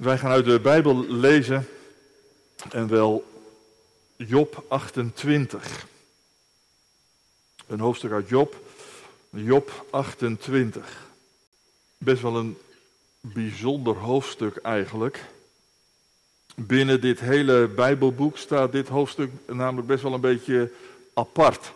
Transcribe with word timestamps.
Wij 0.00 0.18
gaan 0.18 0.30
uit 0.30 0.44
de 0.44 0.60
Bijbel 0.60 1.06
lezen 1.08 1.68
en 2.70 2.88
wel 2.88 3.24
Job 4.16 4.64
28. 4.68 5.86
Een 7.66 7.80
hoofdstuk 7.80 8.12
uit 8.12 8.28
Job, 8.28 8.56
Job 9.30 9.86
28. 9.90 11.06
Best 11.98 12.22
wel 12.22 12.36
een 12.36 12.58
bijzonder 13.20 13.96
hoofdstuk 13.96 14.56
eigenlijk. 14.56 15.24
Binnen 16.54 17.00
dit 17.00 17.20
hele 17.20 17.68
Bijbelboek 17.68 18.36
staat 18.36 18.72
dit 18.72 18.88
hoofdstuk 18.88 19.30
namelijk 19.46 19.86
best 19.86 20.02
wel 20.02 20.14
een 20.14 20.20
beetje 20.20 20.72
apart. 21.14 21.72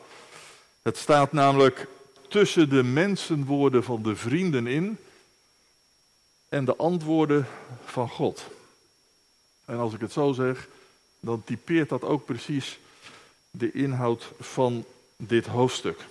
Het 0.83 0.97
staat 0.97 1.33
namelijk 1.33 1.87
tussen 2.29 2.69
de 2.69 2.83
mensenwoorden 2.83 3.85
van 3.85 4.03
de 4.03 4.17
vrienden 4.17 4.67
in 4.67 4.99
en 6.55 6.65
de 6.65 6.77
antwoorden 6.77 7.47
van 7.85 8.09
God. 8.09 8.47
En 9.65 9.77
als 9.77 9.93
ik 9.93 10.01
het 10.01 10.13
zo 10.13 10.33
zeg, 10.33 10.69
dan 11.21 11.45
typeert 11.45 11.89
dat 11.89 12.03
ook 12.03 12.25
precies 12.25 12.79
de 13.51 13.73
inhoud 13.73 14.33
van 14.41 14.85
dit 15.17 15.47
hoofdstuk. 15.47 16.05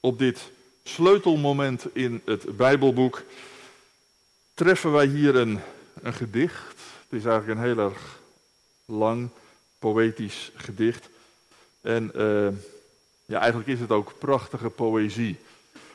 Op 0.00 0.18
dit 0.18 0.50
sleutelmoment 0.82 1.86
in 1.94 2.22
het 2.24 2.56
Bijbelboek 2.56 3.22
treffen 4.54 4.92
wij 4.92 5.06
hier 5.06 5.36
een, 5.36 5.60
een 6.02 6.14
gedicht. 6.14 6.76
Het 7.08 7.18
is 7.18 7.24
eigenlijk 7.24 7.58
een 7.58 7.66
heel 7.66 7.90
erg 7.90 8.20
lang 8.84 9.28
poëtisch 9.78 10.52
gedicht. 10.54 11.08
En 11.80 12.10
uh, 12.14 12.48
ja, 13.24 13.38
eigenlijk 13.38 13.68
is 13.68 13.80
het 13.80 13.90
ook 13.90 14.18
prachtige 14.18 14.70
poëzie. 14.70 15.38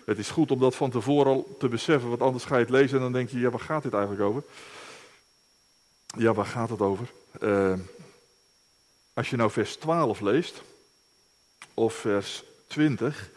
Het 0.05 0.17
is 0.17 0.29
goed 0.29 0.51
om 0.51 0.59
dat 0.59 0.75
van 0.75 0.89
tevoren 0.89 1.31
al 1.31 1.55
te 1.59 1.67
beseffen, 1.67 2.09
want 2.09 2.21
anders 2.21 2.43
ga 2.43 2.55
je 2.55 2.61
het 2.61 2.69
lezen 2.69 2.97
en 2.97 3.03
dan 3.03 3.11
denk 3.11 3.29
je, 3.29 3.39
ja, 3.39 3.49
waar 3.49 3.59
gaat 3.59 3.83
dit 3.83 3.93
eigenlijk 3.93 4.23
over? 4.23 4.43
Ja, 6.17 6.33
waar 6.33 6.45
gaat 6.45 6.69
het 6.69 6.81
over? 6.81 7.07
Uh, 7.41 7.73
als 9.13 9.29
je 9.29 9.35
nou 9.35 9.51
vers 9.51 9.75
12 9.75 10.19
leest, 10.19 10.61
of 11.73 11.93
vers 11.93 12.43
20, 12.67 13.29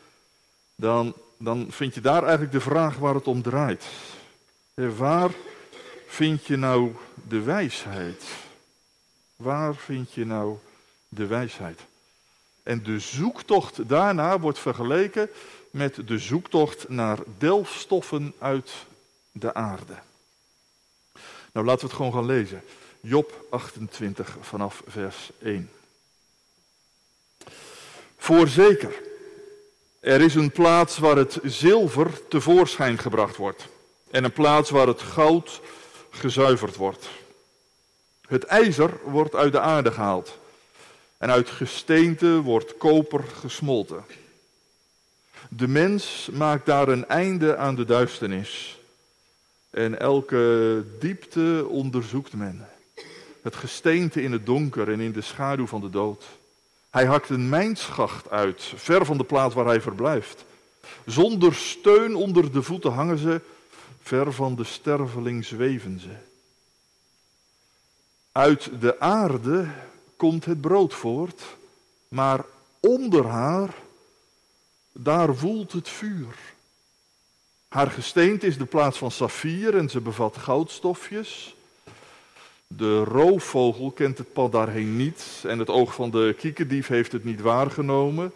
dan, 0.74 1.14
dan 1.36 1.66
vind 1.70 1.94
je 1.94 2.00
daar 2.00 2.22
eigenlijk 2.22 2.52
de 2.52 2.60
vraag 2.60 2.96
waar 2.96 3.14
het 3.14 3.26
om 3.26 3.42
draait. 3.42 3.84
waar 4.74 5.30
vind 6.06 6.46
je 6.46 6.56
nou 6.56 6.92
de 7.28 7.40
wijsheid? 7.40 8.24
Waar 9.36 9.74
vind 9.74 10.12
je 10.12 10.24
nou 10.24 10.56
de 11.08 11.26
wijsheid? 11.26 11.80
En 12.62 12.82
de 12.82 12.98
zoektocht 12.98 13.88
daarna 13.88 14.40
wordt 14.40 14.58
vergeleken 14.58 15.30
met 15.76 16.08
de 16.08 16.18
zoektocht 16.18 16.88
naar 16.88 17.18
delfstoffen 17.38 18.34
uit 18.38 18.72
de 19.32 19.54
aarde. 19.54 19.94
Nou, 21.52 21.66
laten 21.66 21.80
we 21.80 21.86
het 21.86 21.96
gewoon 21.96 22.12
gaan 22.12 22.26
lezen. 22.26 22.62
Job 23.00 23.46
28 23.50 24.36
vanaf 24.40 24.82
vers 24.86 25.30
1. 25.42 25.70
Voorzeker, 28.16 29.02
er 30.00 30.20
is 30.20 30.34
een 30.34 30.50
plaats 30.50 30.98
waar 30.98 31.16
het 31.16 31.38
zilver 31.42 32.28
tevoorschijn 32.28 32.98
gebracht 32.98 33.36
wordt 33.36 33.68
en 34.10 34.24
een 34.24 34.32
plaats 34.32 34.70
waar 34.70 34.86
het 34.86 35.02
goud 35.02 35.60
gezuiverd 36.10 36.76
wordt. 36.76 37.08
Het 38.28 38.44
ijzer 38.44 38.98
wordt 39.04 39.34
uit 39.34 39.52
de 39.52 39.60
aarde 39.60 39.92
gehaald 39.92 40.38
en 41.18 41.30
uit 41.30 41.50
gesteente 41.50 42.40
wordt 42.40 42.76
koper 42.76 43.22
gesmolten. 43.22 44.04
De 45.56 45.68
mens 45.68 46.28
maakt 46.32 46.66
daar 46.66 46.88
een 46.88 47.08
einde 47.08 47.56
aan 47.56 47.74
de 47.74 47.84
duisternis. 47.84 48.80
En 49.70 49.98
elke 50.00 50.84
diepte 51.00 51.66
onderzoekt 51.68 52.32
men. 52.32 52.68
Het 53.42 53.56
gesteente 53.56 54.22
in 54.22 54.32
het 54.32 54.46
donker 54.46 54.92
en 54.92 55.00
in 55.00 55.12
de 55.12 55.20
schaduw 55.20 55.66
van 55.66 55.80
de 55.80 55.90
dood. 55.90 56.24
Hij 56.90 57.04
hakt 57.04 57.28
een 57.28 57.48
mijnschacht 57.48 58.30
uit, 58.30 58.72
ver 58.76 59.04
van 59.04 59.16
de 59.16 59.24
plaats 59.24 59.54
waar 59.54 59.66
hij 59.66 59.80
verblijft. 59.80 60.44
Zonder 61.06 61.54
steun 61.54 62.14
onder 62.14 62.52
de 62.52 62.62
voeten 62.62 62.92
hangen 62.92 63.18
ze, 63.18 63.40
ver 64.02 64.32
van 64.32 64.56
de 64.56 64.64
sterveling 64.64 65.44
zweven 65.44 66.00
ze. 66.00 66.14
Uit 68.32 68.70
de 68.80 69.00
aarde 69.00 69.68
komt 70.16 70.44
het 70.44 70.60
brood 70.60 70.94
voort, 70.94 71.42
maar 72.08 72.44
onder 72.80 73.26
haar, 73.26 73.74
daar 74.98 75.36
woelt 75.36 75.72
het 75.72 75.88
vuur. 75.88 76.34
Haar 77.68 77.90
gesteente 77.90 78.46
is 78.46 78.58
de 78.58 78.64
plaats 78.64 78.98
van 78.98 79.10
saffier 79.10 79.76
en 79.76 79.88
ze 79.88 80.00
bevat 80.00 80.36
goudstofjes. 80.36 81.54
De 82.66 83.04
roofvogel 83.04 83.90
kent 83.90 84.18
het 84.18 84.32
pad 84.32 84.52
daarheen 84.52 84.96
niet 84.96 85.44
en 85.46 85.58
het 85.58 85.68
oog 85.68 85.94
van 85.94 86.10
de 86.10 86.34
kiekendief 86.38 86.86
heeft 86.86 87.12
het 87.12 87.24
niet 87.24 87.40
waargenomen. 87.40 88.32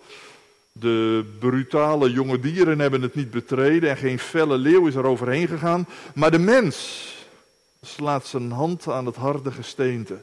De 0.73 1.25
brutale 1.39 2.11
jonge 2.11 2.41
dieren 2.41 2.79
hebben 2.79 3.03
het 3.03 3.15
niet 3.15 3.31
betreden 3.31 3.91
en 3.91 3.97
geen 3.97 4.19
felle 4.19 4.59
leeuw 4.59 4.87
is 4.87 4.95
er 4.95 5.07
overheen 5.07 5.49
gegaan. 5.49 5.87
Maar 6.15 6.31
de 6.31 6.39
mens 6.39 7.09
slaat 7.83 8.27
zijn 8.27 8.51
hand 8.51 8.89
aan 8.89 9.07
het 9.07 9.17
harde 9.17 9.53
gesteente. 9.53 10.23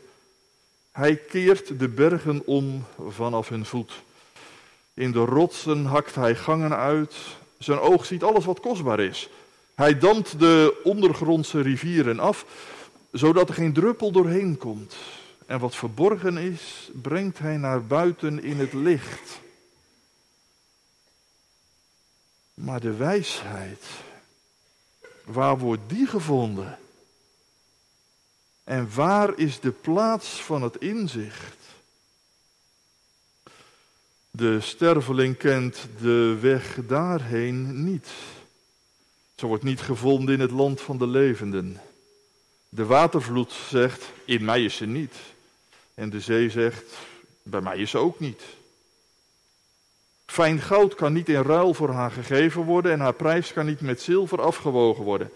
Hij 0.92 1.16
keert 1.16 1.80
de 1.80 1.88
bergen 1.88 2.42
om 2.46 2.86
vanaf 3.10 3.50
hun 3.50 3.66
voet. 3.66 4.06
In 4.98 5.12
de 5.12 5.26
rotsen 5.26 5.86
hakt 5.86 6.16
hij 6.16 6.36
gangen 6.36 6.76
uit. 6.76 7.16
Zijn 7.58 7.80
oog 7.80 8.06
ziet 8.06 8.24
alles 8.24 8.46
wat 8.46 8.60
kostbaar 8.60 9.00
is. 9.00 9.30
Hij 9.76 9.98
dampt 9.98 10.40
de 10.40 10.82
ondergrondse 10.84 11.62
rivieren 11.62 12.20
af, 12.20 12.46
zodat 13.12 13.50
er 13.50 13.56
geen 13.56 13.74
druppel 13.74 14.12
doorheen 14.12 14.58
komt. 14.58 14.96
En 15.46 15.60
wat 15.60 15.76
verborgen 15.76 16.38
is, 16.38 16.90
brengt 17.02 17.40
hij 17.40 17.58
naar 17.58 17.86
buiten 17.86 18.44
in 18.44 18.60
het 18.60 18.74
licht. 18.74 19.40
Maar 22.54 22.80
de 22.80 22.94
wijsheid, 22.94 23.86
waar 25.26 25.58
wordt 25.58 25.82
die 25.88 26.08
gevonden? 26.08 26.80
En 28.64 28.90
waar 28.96 29.38
is 29.38 29.60
de 29.60 29.72
plaats 29.72 30.44
van 30.44 30.62
het 30.62 30.76
inzicht? 30.78 31.67
De 34.38 34.62
sterveling 34.62 35.38
kent 35.38 35.88
de 36.02 36.38
weg 36.42 36.78
daarheen 36.88 37.84
niet. 37.84 38.08
Ze 39.36 39.46
wordt 39.46 39.64
niet 39.64 39.82
gevonden 39.82 40.36
in 40.36 40.40
het 40.40 40.52
land 40.52 40.82
van 40.82 40.98
de 40.98 41.08
levenden. 41.08 41.82
De 42.70 42.86
watervloed 42.86 43.52
zegt, 43.70 44.04
in 44.26 44.46
mij 44.46 44.64
is 44.64 44.76
ze 44.76 44.86
niet. 44.86 45.14
En 45.94 46.10
de 46.10 46.20
zee 46.20 46.50
zegt, 46.50 46.84
bij 47.44 47.62
mij 47.62 47.78
is 47.78 47.90
ze 47.90 47.98
ook 47.98 48.20
niet. 48.20 48.42
Fijn 50.26 50.62
goud 50.62 50.96
kan 50.96 51.14
niet 51.14 51.30
in 51.30 51.42
ruil 51.42 51.74
voor 51.74 51.92
haar 51.92 52.12
gegeven 52.12 52.62
worden 52.62 52.92
en 52.92 53.00
haar 53.00 53.14
prijs 53.14 53.54
kan 53.54 53.66
niet 53.66 53.82
met 53.82 54.02
zilver 54.02 54.42
afgewogen 54.42 55.04
worden. 55.04 55.32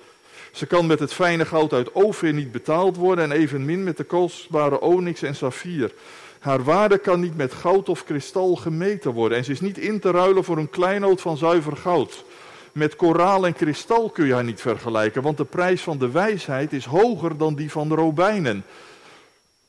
Ze 0.52 0.66
kan 0.66 0.86
met 0.86 1.00
het 1.00 1.14
fijne 1.14 1.46
goud 1.46 1.74
uit 1.74 1.92
Ophir 1.92 2.34
niet 2.34 2.52
betaald 2.52 2.96
worden 2.96 3.24
en 3.24 3.32
evenmin 3.32 3.84
met 3.84 3.98
de 3.98 4.04
kostbare 4.04 4.80
onyx 4.80 5.22
en 5.22 5.36
saffier. 5.36 5.94
Haar 6.42 6.64
waarde 6.64 6.98
kan 6.98 7.20
niet 7.20 7.38
met 7.38 7.54
goud 7.54 7.90
of 7.90 8.04
kristal 8.04 8.56
gemeten 8.56 9.12
worden 9.12 9.38
en 9.38 9.44
ze 9.44 9.52
is 9.52 9.62
niet 9.62 9.78
in 9.78 10.00
te 10.00 10.12
ruilen 10.12 10.44
voor 10.44 10.58
een 10.58 10.70
kleinoot 10.70 11.22
van 11.22 11.38
zuiver 11.38 11.78
goud. 11.78 12.26
Met 12.72 12.96
koraal 12.96 13.46
en 13.46 13.54
kristal 13.54 14.10
kun 14.10 14.26
je 14.26 14.34
haar 14.34 14.44
niet 14.44 14.62
vergelijken, 14.62 15.22
want 15.22 15.38
de 15.38 15.46
prijs 15.46 15.82
van 15.82 15.98
de 15.98 16.12
wijsheid 16.12 16.74
is 16.74 16.86
hoger 16.86 17.38
dan 17.38 17.56
die 17.56 17.72
van 17.72 17.90
de 17.90 17.96
robijnen. 17.96 18.66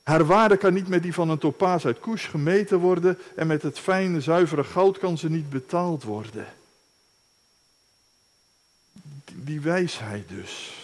Haar 0.03 0.27
waarde 0.27 0.57
kan 0.57 0.73
niet 0.73 0.89
met 0.89 1.03
die 1.03 1.15
van 1.15 1.29
een 1.29 1.39
topaas 1.39 1.87
uit 1.87 2.01
Kush 2.01 2.29
gemeten 2.29 2.79
worden 2.79 3.19
en 3.37 3.47
met 3.47 3.63
het 3.63 3.79
fijne, 3.79 4.21
zuivere 4.21 4.65
goud 4.65 4.99
kan 4.99 5.19
ze 5.19 5.31
niet 5.31 5.51
betaald 5.51 6.03
worden. 6.03 6.47
Die 9.33 9.61
wijsheid 9.61 10.29
dus, 10.29 10.75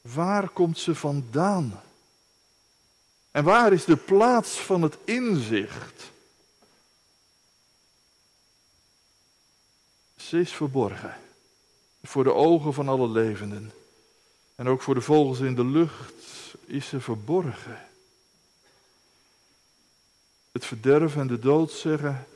waar 0.00 0.48
komt 0.48 0.78
ze 0.78 0.94
vandaan? 0.94 1.80
En 3.32 3.44
waar 3.44 3.72
is 3.72 3.84
de 3.84 3.96
plaats 3.96 4.58
van 4.58 4.82
het 4.82 4.96
inzicht? 5.04 6.10
Ze 10.16 10.40
is 10.40 10.52
verborgen 10.52 11.16
voor 12.02 12.24
de 12.24 12.32
ogen 12.32 12.74
van 12.74 12.88
alle 12.88 13.08
levenden. 13.08 13.72
En 14.54 14.68
ook 14.68 14.82
voor 14.82 14.94
de 14.94 15.00
vogels 15.00 15.40
in 15.40 15.54
de 15.54 15.64
lucht 15.64 16.14
is 16.64 16.88
ze 16.88 17.00
verborgen. 17.00 17.88
Het 20.52 20.64
verderf 20.64 21.16
en 21.16 21.26
de 21.26 21.38
dood 21.38 21.70
zeggen, 21.70 22.26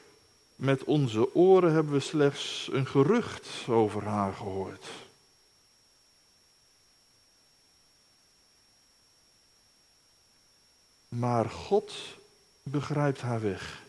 met 0.55 0.85
onze 0.85 1.35
oren 1.35 1.73
hebben 1.73 1.93
we 1.93 2.01
slechts 2.01 2.69
een 2.73 2.87
gerucht 2.87 3.49
over 3.69 4.05
haar 4.05 4.33
gehoord. 4.33 4.87
Maar 11.19 11.51
God 11.51 11.93
begrijpt 12.63 13.21
haar 13.21 13.41
weg. 13.41 13.83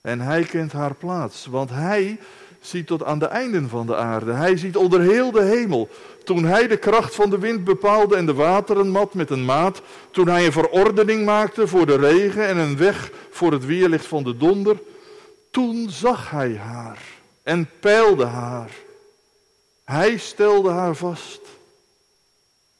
En 0.00 0.20
hij 0.20 0.42
kent 0.42 0.72
haar 0.72 0.94
plaats, 0.94 1.46
want 1.46 1.70
hij 1.70 2.18
ziet 2.60 2.86
tot 2.86 3.04
aan 3.04 3.18
de 3.18 3.26
einden 3.26 3.68
van 3.68 3.86
de 3.86 3.96
aarde. 3.96 4.32
Hij 4.32 4.56
ziet 4.56 4.76
onder 4.76 5.00
heel 5.00 5.30
de 5.30 5.42
hemel. 5.42 5.88
Toen 6.24 6.44
hij 6.44 6.66
de 6.66 6.76
kracht 6.76 7.14
van 7.14 7.30
de 7.30 7.38
wind 7.38 7.64
bepaalde 7.64 8.16
en 8.16 8.26
de 8.26 8.34
wateren 8.34 8.88
mat 8.88 9.14
met 9.14 9.30
een 9.30 9.44
maat. 9.44 9.82
Toen 10.10 10.28
hij 10.28 10.46
een 10.46 10.52
verordening 10.52 11.24
maakte 11.24 11.66
voor 11.66 11.86
de 11.86 11.96
regen 11.96 12.46
en 12.46 12.56
een 12.56 12.76
weg 12.76 13.10
voor 13.30 13.52
het 13.52 13.64
weerlicht 13.64 14.06
van 14.06 14.22
de 14.22 14.36
donder. 14.36 14.78
Toen 15.50 15.90
zag 15.90 16.30
hij 16.30 16.56
haar 16.56 17.02
en 17.42 17.70
peilde 17.80 18.24
haar. 18.24 18.70
Hij 19.84 20.16
stelde 20.16 20.70
haar 20.70 20.94
vast 20.94 21.40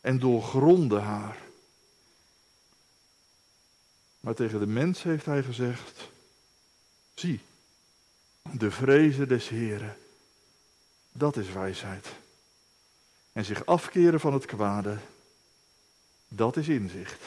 en 0.00 0.18
doorgronde 0.18 0.98
haar. 0.98 1.44
Maar 4.26 4.34
tegen 4.34 4.58
de 4.58 4.66
mens 4.66 5.02
heeft 5.02 5.26
hij 5.26 5.42
gezegd: 5.42 6.08
Zie, 7.14 7.40
de 8.42 8.70
vrezen 8.70 9.28
des 9.28 9.48
Heren, 9.48 9.96
dat 11.12 11.36
is 11.36 11.52
wijsheid. 11.52 12.06
En 13.32 13.44
zich 13.44 13.66
afkeren 13.66 14.20
van 14.20 14.32
het 14.32 14.44
kwade, 14.44 14.98
dat 16.28 16.56
is 16.56 16.68
inzicht. 16.68 17.22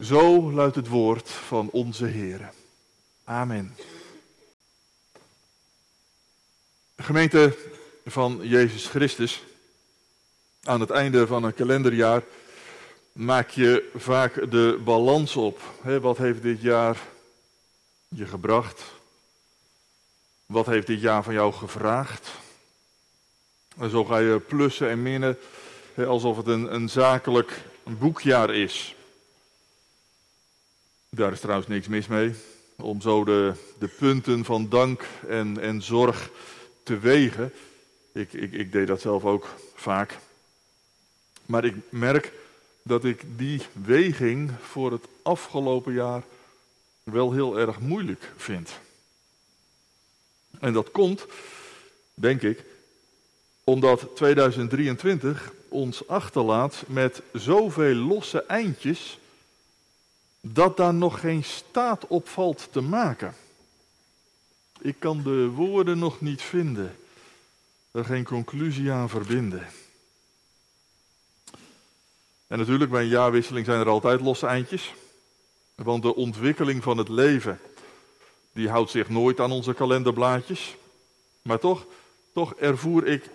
Zo 0.00 0.52
luidt 0.52 0.76
het 0.76 0.88
woord 0.88 1.30
van 1.30 1.70
onze 1.70 2.06
Heer. 2.06 2.52
Amen. 3.24 3.76
Gemeente 6.96 7.58
van 8.06 8.40
Jezus 8.42 8.86
Christus, 8.86 9.42
aan 10.62 10.80
het 10.80 10.90
einde 10.90 11.26
van 11.26 11.44
een 11.44 11.54
kalenderjaar 11.54 12.22
maak 13.16 13.50
je 13.50 13.90
vaak 13.94 14.50
de 14.50 14.80
balans 14.84 15.36
op. 15.36 15.60
wat 16.00 16.18
heeft 16.18 16.42
dit 16.42 16.60
jaar 16.60 16.98
je 18.08 18.26
gebracht? 18.26 18.82
Wat 20.46 20.66
heeft 20.66 20.86
dit 20.86 21.00
jaar 21.00 21.22
van 21.22 21.34
jou 21.34 21.52
gevraagd? 21.52 22.30
En 23.78 23.90
zo 23.90 24.04
ga 24.04 24.18
je 24.18 24.40
plussen 24.40 24.88
en 24.88 25.02
minnen, 25.02 25.38
alsof 26.06 26.36
het 26.36 26.46
een, 26.46 26.74
een 26.74 26.88
zakelijk 26.88 27.60
boekjaar 27.82 28.54
is. 28.54 28.94
Daar 31.08 31.32
is 31.32 31.40
trouwens 31.40 31.68
niks 31.68 31.88
mis 31.88 32.06
mee, 32.06 32.34
om 32.76 33.00
zo 33.00 33.24
de, 33.24 33.52
de 33.78 33.88
punten 33.88 34.44
van 34.44 34.68
dank 34.68 35.04
en, 35.28 35.60
en 35.60 35.82
zorg 35.82 36.30
te 36.82 36.98
wegen. 36.98 37.52
Ik, 38.12 38.32
ik, 38.32 38.52
ik 38.52 38.72
deed 38.72 38.86
dat 38.86 39.00
zelf 39.00 39.24
ook 39.24 39.54
vaak. 39.74 40.18
Maar 41.46 41.64
ik 41.64 41.74
merk 41.88 42.32
dat 42.86 43.04
ik 43.04 43.22
die 43.36 43.62
weging 43.72 44.50
voor 44.60 44.92
het 44.92 45.06
afgelopen 45.22 45.92
jaar 45.92 46.22
wel 47.02 47.32
heel 47.32 47.58
erg 47.58 47.80
moeilijk 47.80 48.32
vind. 48.36 48.70
En 50.60 50.72
dat 50.72 50.90
komt, 50.90 51.26
denk 52.14 52.42
ik, 52.42 52.64
omdat 53.64 54.16
2023 54.16 55.52
ons 55.68 56.08
achterlaat 56.08 56.84
met 56.86 57.22
zoveel 57.32 57.94
losse 57.94 58.42
eindjes 58.42 59.18
dat 60.40 60.76
daar 60.76 60.94
nog 60.94 61.20
geen 61.20 61.44
staat 61.44 62.06
op 62.06 62.28
valt 62.28 62.68
te 62.70 62.80
maken. 62.80 63.34
Ik 64.80 64.96
kan 64.98 65.22
de 65.22 65.48
woorden 65.48 65.98
nog 65.98 66.20
niet 66.20 66.42
vinden, 66.42 66.96
er 67.90 68.04
geen 68.04 68.24
conclusie 68.24 68.90
aan 68.90 69.08
verbinden. 69.08 69.66
En 72.46 72.58
natuurlijk, 72.58 72.90
bij 72.90 73.02
een 73.02 73.08
jaarwisseling 73.08 73.66
zijn 73.66 73.80
er 73.80 73.88
altijd 73.88 74.20
losse 74.20 74.46
eindjes. 74.46 74.94
Want 75.74 76.02
de 76.02 76.14
ontwikkeling 76.14 76.82
van 76.82 76.98
het 76.98 77.08
leven, 77.08 77.60
die 78.52 78.68
houdt 78.68 78.90
zich 78.90 79.08
nooit 79.08 79.40
aan 79.40 79.52
onze 79.52 79.74
kalenderblaadjes. 79.74 80.76
Maar 81.42 81.58
toch, 81.58 81.86
toch 82.32 82.54
ervoer 82.54 83.06
ik 83.06 83.30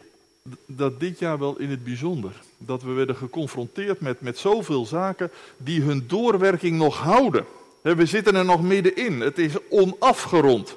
dat 0.66 1.00
dit 1.00 1.20
jaar 1.20 1.40
wel 1.40 1.58
in 1.58 1.70
het 1.70 1.84
bijzonder. 1.84 2.32
Dat 2.58 2.84
we 2.84 2.92
werden 2.92 3.16
geconfronteerd 3.16 4.00
met, 4.00 4.22
met 4.22 4.38
zoveel 4.38 4.86
zaken 4.86 5.32
die 5.58 5.82
hun 5.82 6.08
doorwerking 6.08 6.78
nog 6.78 6.98
houden. 6.98 7.46
We 7.82 8.06
zitten 8.06 8.36
er 8.36 8.46
nog 8.46 8.62
middenin. 8.62 9.20
Het 9.20 9.38
is 9.38 9.54
onafgerond. 9.70 10.76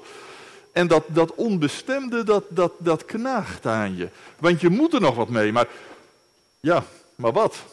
En 0.72 0.86
dat, 0.86 1.04
dat 1.06 1.34
onbestemde, 1.34 2.24
dat, 2.24 2.44
dat, 2.48 2.72
dat 2.78 3.04
knaagt 3.04 3.66
aan 3.66 3.96
je. 3.96 4.08
Want 4.38 4.60
je 4.60 4.68
moet 4.68 4.94
er 4.94 5.00
nog 5.00 5.14
wat 5.14 5.28
mee. 5.28 5.52
Maar 5.52 5.68
ja, 6.60 6.84
maar 7.14 7.32
wat? 7.32 7.64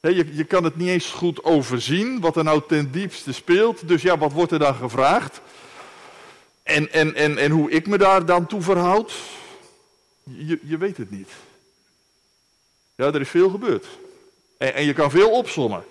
Je, 0.00 0.36
je 0.36 0.44
kan 0.44 0.64
het 0.64 0.76
niet 0.76 0.88
eens 0.88 1.06
goed 1.06 1.44
overzien 1.44 2.20
wat 2.20 2.36
er 2.36 2.44
nou 2.44 2.62
ten 2.68 2.90
diepste 2.90 3.32
speelt. 3.32 3.88
Dus 3.88 4.02
ja, 4.02 4.18
wat 4.18 4.32
wordt 4.32 4.52
er 4.52 4.58
dan 4.58 4.74
gevraagd? 4.74 5.40
En, 6.62 6.92
en, 6.92 7.14
en, 7.14 7.38
en 7.38 7.50
hoe 7.50 7.70
ik 7.70 7.86
me 7.86 7.98
daar 7.98 8.26
dan 8.26 8.46
toe 8.46 8.62
verhoud? 8.62 9.12
Je, 10.22 10.60
je 10.62 10.78
weet 10.78 10.96
het 10.96 11.10
niet. 11.10 11.30
Ja, 12.94 13.06
er 13.06 13.20
is 13.20 13.28
veel 13.28 13.50
gebeurd. 13.50 13.86
En, 14.58 14.74
en 14.74 14.84
je 14.84 14.92
kan 14.92 15.10
veel 15.10 15.30
opsommen. 15.30 15.84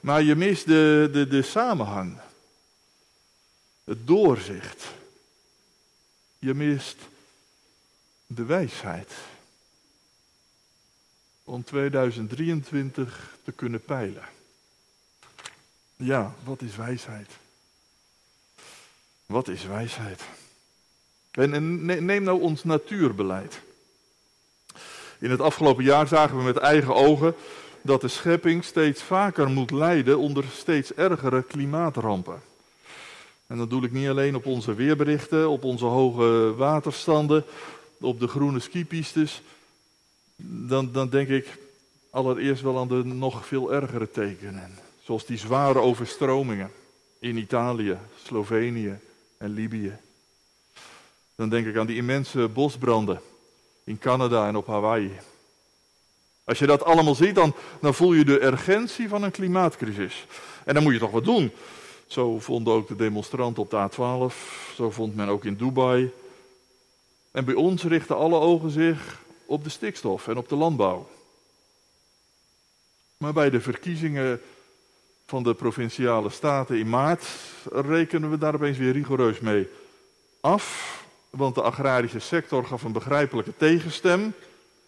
Maar 0.00 0.22
je 0.22 0.34
mist 0.34 0.66
de, 0.66 1.08
de, 1.12 1.28
de 1.28 1.42
samenhang. 1.42 2.20
Het 3.84 4.06
doorzicht. 4.06 4.84
Je 6.38 6.54
mist 6.54 6.96
de 8.26 8.44
wijsheid 8.44 9.12
om 11.44 11.64
2023 11.64 13.36
te 13.42 13.52
kunnen 13.52 13.80
peilen. 13.80 14.24
Ja, 15.96 16.34
wat 16.44 16.62
is 16.62 16.76
wijsheid? 16.76 17.30
Wat 19.26 19.48
is 19.48 19.64
wijsheid? 19.64 20.22
En 21.30 21.84
neem 22.04 22.22
nou 22.22 22.40
ons 22.40 22.64
natuurbeleid. 22.64 23.60
In 25.18 25.30
het 25.30 25.40
afgelopen 25.40 25.84
jaar 25.84 26.06
zagen 26.06 26.36
we 26.36 26.42
met 26.42 26.56
eigen 26.56 26.94
ogen 26.94 27.34
dat 27.82 28.00
de 28.00 28.08
schepping 28.08 28.64
steeds 28.64 29.02
vaker 29.02 29.50
moet 29.50 29.70
lijden 29.70 30.18
onder 30.18 30.44
steeds 30.52 30.94
ergere 30.94 31.42
klimaatrampen. 31.42 32.42
En 33.46 33.56
dan 33.56 33.68
doe 33.68 33.84
ik 33.84 33.92
niet 33.92 34.08
alleen 34.08 34.34
op 34.34 34.46
onze 34.46 34.74
weerberichten, 34.74 35.48
op 35.48 35.64
onze 35.64 35.84
hoge 35.84 36.54
waterstanden, 36.56 37.44
op 38.00 38.20
de 38.20 38.28
groene 38.28 38.60
skipistes, 38.60 39.42
dan, 40.36 40.92
dan 40.92 41.08
denk 41.08 41.28
ik 41.28 41.58
allereerst 42.10 42.62
wel 42.62 42.78
aan 42.78 42.88
de 42.88 43.04
nog 43.04 43.46
veel 43.46 43.72
ergere 43.72 44.10
tekenen. 44.10 44.78
Zoals 45.02 45.26
die 45.26 45.38
zware 45.38 45.78
overstromingen 45.78 46.70
in 47.18 47.36
Italië, 47.36 47.98
Slovenië 48.22 48.98
en 49.36 49.50
Libië. 49.50 49.96
Dan 51.34 51.48
denk 51.48 51.66
ik 51.66 51.76
aan 51.76 51.86
die 51.86 51.96
immense 51.96 52.48
bosbranden 52.48 53.20
in 53.84 53.98
Canada 53.98 54.48
en 54.48 54.56
op 54.56 54.66
Hawaii. 54.66 55.12
Als 56.44 56.58
je 56.58 56.66
dat 56.66 56.84
allemaal 56.84 57.14
ziet, 57.14 57.34
dan, 57.34 57.54
dan 57.80 57.94
voel 57.94 58.12
je 58.12 58.24
de 58.24 58.44
urgentie 58.44 59.08
van 59.08 59.22
een 59.22 59.30
klimaatcrisis. 59.30 60.26
En 60.64 60.74
dan 60.74 60.82
moet 60.82 60.92
je 60.92 60.98
toch 60.98 61.10
wat 61.10 61.24
doen. 61.24 61.52
Zo 62.06 62.40
vonden 62.40 62.74
ook 62.74 62.88
de 62.88 62.96
demonstranten 62.96 63.62
op 63.62 63.70
de 63.70 63.88
A12, 63.90 64.34
zo 64.74 64.90
vond 64.90 65.16
men 65.16 65.28
ook 65.28 65.44
in 65.44 65.56
Dubai. 65.56 66.10
En 67.30 67.44
bij 67.44 67.54
ons 67.54 67.84
richten 67.84 68.16
alle 68.16 68.38
ogen 68.38 68.70
zich 68.70 69.22
op 69.46 69.64
de 69.64 69.70
stikstof 69.70 70.28
en 70.28 70.36
op 70.36 70.48
de 70.48 70.56
landbouw. 70.56 71.08
Maar 73.16 73.32
bij 73.32 73.50
de 73.50 73.60
verkiezingen 73.60 74.40
van 75.26 75.42
de 75.42 75.54
provinciale 75.54 76.30
staten 76.30 76.78
in 76.78 76.88
maart 76.88 77.26
rekenen 77.72 78.30
we 78.30 78.38
daar 78.38 78.54
opeens 78.54 78.78
weer 78.78 78.92
rigoureus 78.92 79.40
mee 79.40 79.68
af. 80.40 80.92
Want 81.30 81.54
de 81.54 81.62
agrarische 81.62 82.18
sector 82.18 82.64
gaf 82.64 82.82
een 82.82 82.92
begrijpelijke 82.92 83.56
tegenstem. 83.56 84.34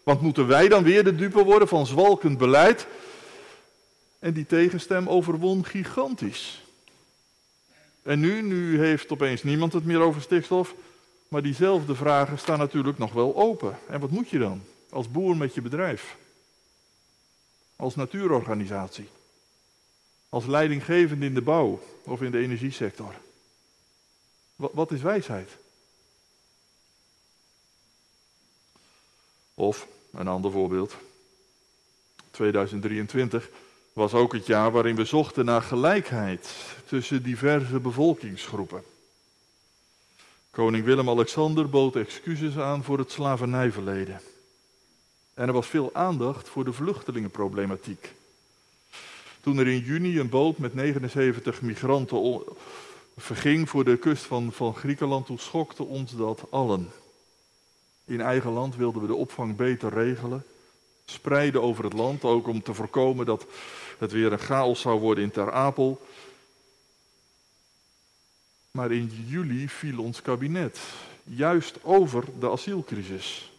Want 0.02 0.20
moeten 0.20 0.46
wij 0.46 0.68
dan 0.68 0.82
weer 0.82 1.04
de 1.04 1.14
dupe 1.14 1.44
worden 1.44 1.68
van 1.68 1.86
zwalkend 1.86 2.38
beleid? 2.38 2.86
En 4.18 4.32
die 4.32 4.46
tegenstem 4.46 5.08
overwon 5.08 5.64
gigantisch. 5.64 6.62
En 8.02 8.20
nu, 8.20 8.42
nu 8.42 8.78
heeft 8.78 9.12
opeens 9.12 9.42
niemand 9.42 9.72
het 9.72 9.84
meer 9.84 10.00
over 10.00 10.22
stikstof. 10.22 10.75
Maar 11.28 11.42
diezelfde 11.42 11.95
vragen 11.95 12.38
staan 12.38 12.59
natuurlijk 12.59 12.99
nog 12.99 13.12
wel 13.12 13.37
open. 13.37 13.78
En 13.88 14.00
wat 14.00 14.11
moet 14.11 14.28
je 14.28 14.38
dan 14.38 14.62
als 14.90 15.11
boer 15.11 15.37
met 15.37 15.54
je 15.54 15.62
bedrijf? 15.62 16.16
Als 17.76 17.95
natuurorganisatie? 17.95 19.09
Als 20.28 20.47
leidinggevende 20.47 21.26
in 21.26 21.35
de 21.35 21.42
bouw 21.42 21.83
of 22.04 22.23
in 22.23 22.30
de 22.30 22.38
energiesector? 22.38 23.14
Wat 24.56 24.92
is 24.92 25.02
wijsheid? 25.02 25.50
Of, 29.54 29.87
een 30.12 30.28
ander 30.28 30.50
voorbeeld. 30.50 30.97
2023 32.30 33.50
was 33.92 34.14
ook 34.14 34.33
het 34.33 34.47
jaar 34.47 34.71
waarin 34.71 34.97
we 34.97 35.04
zochten 35.04 35.45
naar 35.45 35.62
gelijkheid 35.62 36.54
tussen 36.87 37.23
diverse 37.23 37.80
bevolkingsgroepen. 37.80 38.83
Koning 40.56 40.84
Willem-Alexander 40.84 41.68
bood 41.68 41.96
excuses 41.96 42.58
aan 42.58 42.84
voor 42.84 42.98
het 42.98 43.10
slavernijverleden. 43.10 44.20
En 45.34 45.46
er 45.46 45.52
was 45.52 45.66
veel 45.66 45.90
aandacht 45.92 46.48
voor 46.48 46.64
de 46.64 46.72
vluchtelingenproblematiek. 46.72 48.14
Toen 49.40 49.58
er 49.58 49.66
in 49.66 49.78
juni 49.78 50.18
een 50.18 50.28
boot 50.28 50.58
met 50.58 50.75
79 50.75 51.62
migranten 51.62 52.42
verging 53.16 53.68
voor 53.68 53.84
de 53.84 53.96
kust 53.96 54.25
van, 54.25 54.52
van 54.52 54.75
Griekenland, 54.75 55.26
toen 55.26 55.38
schokte 55.38 55.82
ons 55.82 56.16
dat 56.16 56.44
allen. 56.50 56.90
In 58.04 58.20
eigen 58.20 58.52
land 58.52 58.76
wilden 58.76 59.00
we 59.00 59.06
de 59.06 59.14
opvang 59.14 59.56
beter 59.56 59.92
regelen, 59.92 60.44
spreiden 61.04 61.62
over 61.62 61.84
het 61.84 61.92
land, 61.92 62.25
ook 62.25 62.46
om 62.46 62.62
te 62.62 62.75
voorkomen 62.75 63.26
dat 63.26 63.46
het 63.98 64.12
weer 64.12 64.32
een 64.32 64.38
chaos 64.38 64.80
zou 64.80 65.00
worden 65.00 65.25
in 65.25 65.30
Ter 65.30 65.52
Apel. 65.52 66.00
Maar 68.76 68.92
in 68.92 69.25
juli 69.26 69.68
viel 69.68 70.02
ons 70.02 70.23
kabinet, 70.23 70.78
juist 71.25 71.78
over 71.83 72.25
de 72.38 72.50
asielcrisis. 72.50 73.52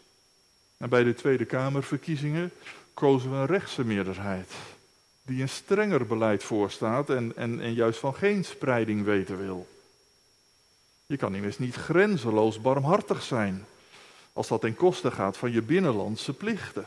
En 0.77 0.89
bij 0.89 1.03
de 1.03 1.13
Tweede 1.13 1.45
Kamerverkiezingen 1.45 2.51
kozen 2.93 3.31
we 3.31 3.35
een 3.35 3.45
rechtse 3.45 3.83
meerderheid, 3.83 4.51
die 5.23 5.41
een 5.41 5.49
strenger 5.49 6.05
beleid 6.05 6.43
voorstaat 6.43 7.09
en, 7.09 7.33
en, 7.35 7.61
en 7.61 7.73
juist 7.73 7.99
van 7.99 8.15
geen 8.15 8.45
spreiding 8.45 9.03
weten 9.03 9.37
wil. 9.37 9.67
Je 11.05 11.17
kan 11.17 11.35
immers 11.35 11.59
niet 11.59 11.75
grenzeloos 11.75 12.61
barmhartig 12.61 13.23
zijn, 13.23 13.65
als 14.33 14.47
dat 14.47 14.61
ten 14.61 14.75
koste 14.75 15.11
gaat 15.11 15.37
van 15.37 15.51
je 15.51 15.61
binnenlandse 15.61 16.33
plichten. 16.33 16.85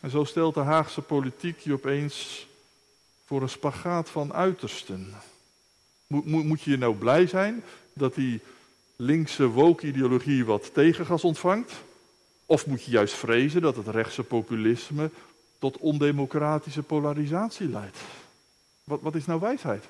En 0.00 0.10
zo 0.10 0.24
stelt 0.24 0.54
de 0.54 0.60
Haagse 0.60 1.02
politiek 1.02 1.58
je 1.58 1.72
opeens 1.72 2.46
voor 3.28 3.42
een 3.42 3.48
spagaat 3.48 4.10
van 4.10 4.32
uitersten. 4.32 5.14
Moet, 6.06 6.24
moet, 6.24 6.62
je 6.62 6.76
nou 6.76 6.94
blij 6.94 7.26
zijn 7.26 7.64
dat 7.92 8.14
die 8.14 8.40
linkse 8.96 9.46
woke-ideologie 9.46 10.44
wat 10.44 10.74
tegengas 10.74 11.24
ontvangt? 11.24 11.72
Of 12.46 12.66
moet 12.66 12.84
je 12.84 12.90
juist 12.90 13.14
vrezen 13.14 13.62
dat 13.62 13.76
het 13.76 13.88
rechtse 13.88 14.22
populisme 14.22 15.10
tot 15.58 15.76
ondemocratische 15.76 16.82
polarisatie 16.82 17.68
leidt? 17.68 17.98
Wat, 18.84 19.00
wat 19.00 19.14
is 19.14 19.26
nou 19.26 19.40
wijsheid? 19.40 19.84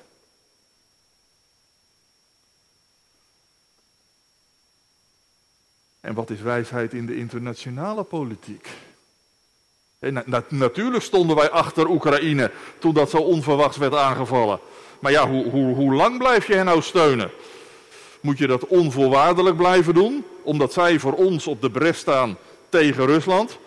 En 5.99 6.13
wat 6.13 6.29
is 6.29 6.41
wijsheid 6.41 6.93
in 6.93 7.05
de 7.05 7.15
internationale 7.15 8.03
politiek? 8.03 8.69
En 9.99 10.23
natuurlijk 10.47 11.03
stonden 11.03 11.35
wij 11.35 11.49
achter 11.49 11.89
Oekraïne 11.89 12.51
toen 12.79 12.93
dat 12.93 13.09
zo 13.09 13.17
onverwachts 13.17 13.77
werd 13.77 13.95
aangevallen. 13.95 14.59
Maar 14.99 15.11
ja, 15.11 15.29
hoe, 15.29 15.49
hoe, 15.49 15.75
hoe 15.75 15.93
lang 15.93 16.17
blijf 16.17 16.47
je 16.47 16.55
hen 16.55 16.65
nou 16.65 16.81
steunen? 16.81 17.31
Moet 18.21 18.37
je 18.37 18.47
dat 18.47 18.67
onvoorwaardelijk 18.67 19.57
blijven 19.57 19.93
doen, 19.93 20.25
omdat 20.41 20.73
zij 20.73 20.99
voor 20.99 21.13
ons 21.13 21.47
op 21.47 21.61
de 21.61 21.71
bres 21.71 21.97
staan 21.97 22.37
tegen 22.69 23.05
Rusland? 23.05 23.57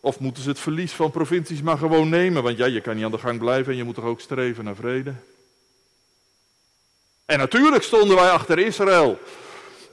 Of 0.00 0.18
moeten 0.20 0.42
ze 0.42 0.48
het 0.48 0.58
verlies 0.58 0.92
van 0.92 1.10
provincies 1.10 1.62
maar 1.62 1.78
gewoon 1.78 2.08
nemen? 2.08 2.42
Want 2.42 2.58
ja, 2.58 2.66
je 2.66 2.80
kan 2.80 2.94
niet 2.94 3.04
aan 3.04 3.10
de 3.10 3.18
gang 3.18 3.38
blijven 3.38 3.72
en 3.72 3.78
je 3.78 3.84
moet 3.84 3.94
toch 3.94 4.04
ook 4.04 4.20
streven 4.20 4.64
naar 4.64 4.76
vrede? 4.76 5.12
En 7.24 7.38
natuurlijk 7.38 7.82
stonden 7.82 8.16
wij 8.16 8.30
achter 8.30 8.58
Israël 8.58 9.18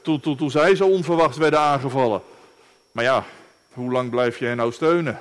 toen, 0.01 0.19
toen, 0.19 0.37
toen 0.37 0.51
zij 0.51 0.75
zo 0.75 0.87
onverwachts 0.87 1.37
werden 1.37 1.59
aangevallen. 1.59 2.21
Maar 2.91 3.03
ja, 3.03 3.25
hoe 3.73 3.91
lang 3.91 4.09
blijf 4.09 4.39
je 4.39 4.45
hen 4.45 4.57
nou 4.57 4.71
steunen? 4.71 5.19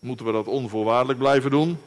Moeten 0.00 0.26
we 0.26 0.32
dat 0.32 0.46
onvoorwaardelijk 0.46 1.18
blijven 1.18 1.50
doen? 1.50 1.78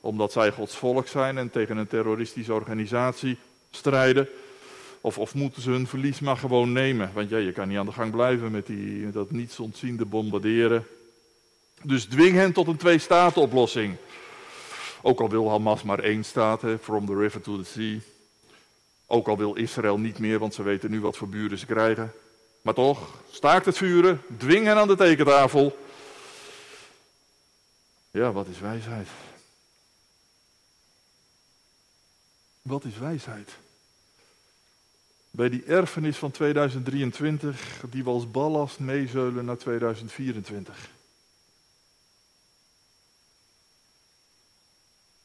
Omdat 0.00 0.32
zij 0.32 0.52
Gods 0.52 0.76
volk 0.76 1.08
zijn 1.08 1.38
en 1.38 1.50
tegen 1.50 1.76
een 1.76 1.86
terroristische 1.86 2.52
organisatie 2.52 3.38
strijden? 3.70 4.28
Of, 5.00 5.18
of 5.18 5.34
moeten 5.34 5.62
ze 5.62 5.70
hun 5.70 5.86
verlies 5.86 6.20
maar 6.20 6.36
gewoon 6.36 6.72
nemen? 6.72 7.10
Want 7.14 7.30
ja, 7.30 7.36
je 7.36 7.52
kan 7.52 7.68
niet 7.68 7.78
aan 7.78 7.86
de 7.86 7.92
gang 7.92 8.10
blijven 8.10 8.50
met 8.50 8.66
die, 8.66 9.10
dat 9.10 9.30
niets 9.30 9.60
ontziende 9.60 10.04
bombarderen. 10.04 10.86
Dus 11.82 12.04
dwing 12.04 12.34
hen 12.34 12.52
tot 12.52 12.66
een 12.66 12.76
twee-staten-oplossing. 12.76 13.96
Ook 15.02 15.20
al 15.20 15.28
wil 15.28 15.50
Hamas 15.50 15.82
maar 15.82 15.98
één 15.98 16.24
staat, 16.24 16.62
from 16.80 17.06
the 17.06 17.16
river 17.16 17.40
to 17.40 17.58
the 17.58 17.64
sea. 17.64 17.98
Ook 19.06 19.28
al 19.28 19.36
wil 19.36 19.54
Israël 19.54 19.98
niet 19.98 20.18
meer, 20.18 20.38
want 20.38 20.54
ze 20.54 20.62
weten 20.62 20.90
nu 20.90 21.00
wat 21.00 21.16
voor 21.16 21.28
buren 21.28 21.58
ze 21.58 21.66
krijgen. 21.66 22.12
Maar 22.62 22.74
toch, 22.74 23.08
staakt 23.30 23.66
het 23.66 23.76
vuren, 23.76 24.22
dwing 24.36 24.66
hen 24.66 24.76
aan 24.76 24.88
de 24.88 24.96
tekentafel. 24.96 25.76
Ja, 28.14 28.32
wat 28.32 28.46
is 28.46 28.58
wijsheid? 28.58 29.08
Wat 32.62 32.84
is 32.84 32.98
wijsheid? 32.98 33.56
Bij 35.30 35.48
die 35.48 35.64
erfenis 35.64 36.16
van 36.16 36.30
2023, 36.30 37.84
die 37.90 38.04
we 38.04 38.10
als 38.10 38.30
ballast 38.30 38.78
meezeulen 38.78 39.44
naar 39.44 39.56
2024. 39.56 40.90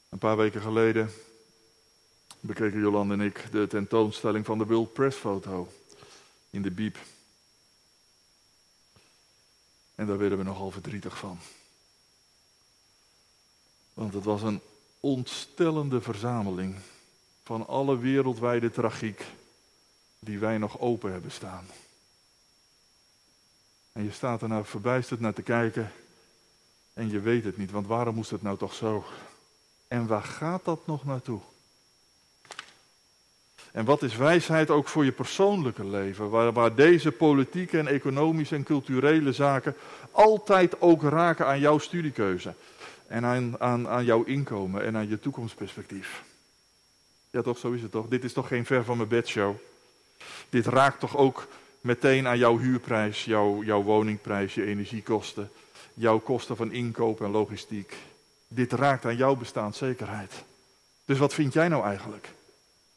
Een 0.10 0.17
paar 0.17 0.38
weken 0.38 0.62
geleden 0.62 1.12
bekeken 2.39 2.79
Jolande 2.79 3.13
en 3.13 3.22
ik 3.22 3.51
de 3.51 3.67
tentoonstelling 3.67 4.46
van 4.46 4.58
de 4.58 4.65
World 4.65 4.93
Press 4.93 5.17
foto 5.17 5.72
in 6.50 6.62
de 6.62 6.72
Biep. 6.72 6.98
En 9.96 10.08
daar 10.08 10.17
werden 10.17 10.38
we 10.38 10.43
nogal 10.43 10.72
verdrietig 10.72 11.17
van. 11.17 11.39
Want 13.99 14.13
het 14.13 14.23
was 14.23 14.41
een 14.41 14.61
ontstellende 14.99 16.01
verzameling 16.01 16.75
van 17.43 17.67
alle 17.67 17.97
wereldwijde 17.97 18.71
tragiek 18.71 19.25
die 20.19 20.39
wij 20.39 20.57
nog 20.57 20.79
open 20.79 21.11
hebben 21.11 21.31
staan. 21.31 21.65
En 23.91 24.03
je 24.03 24.11
staat 24.11 24.41
er 24.41 24.47
nou 24.47 24.65
verbijsterd 24.65 25.19
naar 25.19 25.33
te 25.33 25.41
kijken 25.41 25.91
en 26.93 27.09
je 27.09 27.19
weet 27.19 27.43
het 27.43 27.57
niet, 27.57 27.71
want 27.71 27.87
waarom 27.87 28.15
moest 28.15 28.29
het 28.29 28.41
nou 28.41 28.57
toch 28.57 28.73
zo? 28.73 29.05
En 29.87 30.07
waar 30.07 30.23
gaat 30.23 30.65
dat 30.65 30.87
nog 30.87 31.05
naartoe? 31.05 31.39
En 33.71 33.85
wat 33.85 34.03
is 34.03 34.15
wijsheid 34.15 34.69
ook 34.69 34.87
voor 34.87 35.05
je 35.05 35.11
persoonlijke 35.11 35.85
leven, 35.85 36.29
waar, 36.29 36.53
waar 36.53 36.75
deze 36.75 37.11
politieke 37.11 37.77
en 37.77 37.87
economische 37.87 38.55
en 38.55 38.63
culturele 38.63 39.33
zaken 39.33 39.75
altijd 40.11 40.81
ook 40.81 41.03
raken 41.03 41.45
aan 41.45 41.59
jouw 41.59 41.77
studiekeuze 41.77 42.53
en 43.09 43.25
aan, 43.59 43.87
aan, 43.87 44.05
jouw 44.05 44.23
inkomen 44.23 44.83
en 44.83 44.95
aan 44.95 45.09
je 45.09 45.19
toekomstperspectief? 45.19 46.23
Ja, 47.29 47.41
toch, 47.41 47.57
zo 47.57 47.71
is 47.71 47.81
het 47.81 47.91
toch? 47.91 48.07
Dit 48.07 48.23
is 48.23 48.33
toch 48.33 48.47
geen 48.47 48.65
ver 48.65 48.83
van 48.83 48.97
mijn 48.97 49.09
bedshow? 49.09 49.55
Dit 50.49 50.65
raakt 50.65 50.99
toch 50.99 51.17
ook 51.17 51.47
meteen 51.81 52.27
aan 52.27 52.37
jouw 52.37 52.57
huurprijs, 52.57 53.25
jouw, 53.25 53.63
jouw 53.63 53.83
woningprijs, 53.83 54.53
je 54.53 54.65
energiekosten, 54.65 55.51
jouw 55.93 56.19
kosten 56.19 56.55
van 56.55 56.71
inkoop 56.71 57.21
en 57.21 57.31
logistiek. 57.31 57.95
Dit 58.47 58.71
raakt 58.71 59.05
aan 59.05 59.17
jouw 59.17 59.35
bestaanszekerheid. 59.35 60.33
Dus 61.05 61.17
wat 61.17 61.33
vind 61.33 61.53
jij 61.53 61.67
nou 61.67 61.83
eigenlijk? 61.83 62.29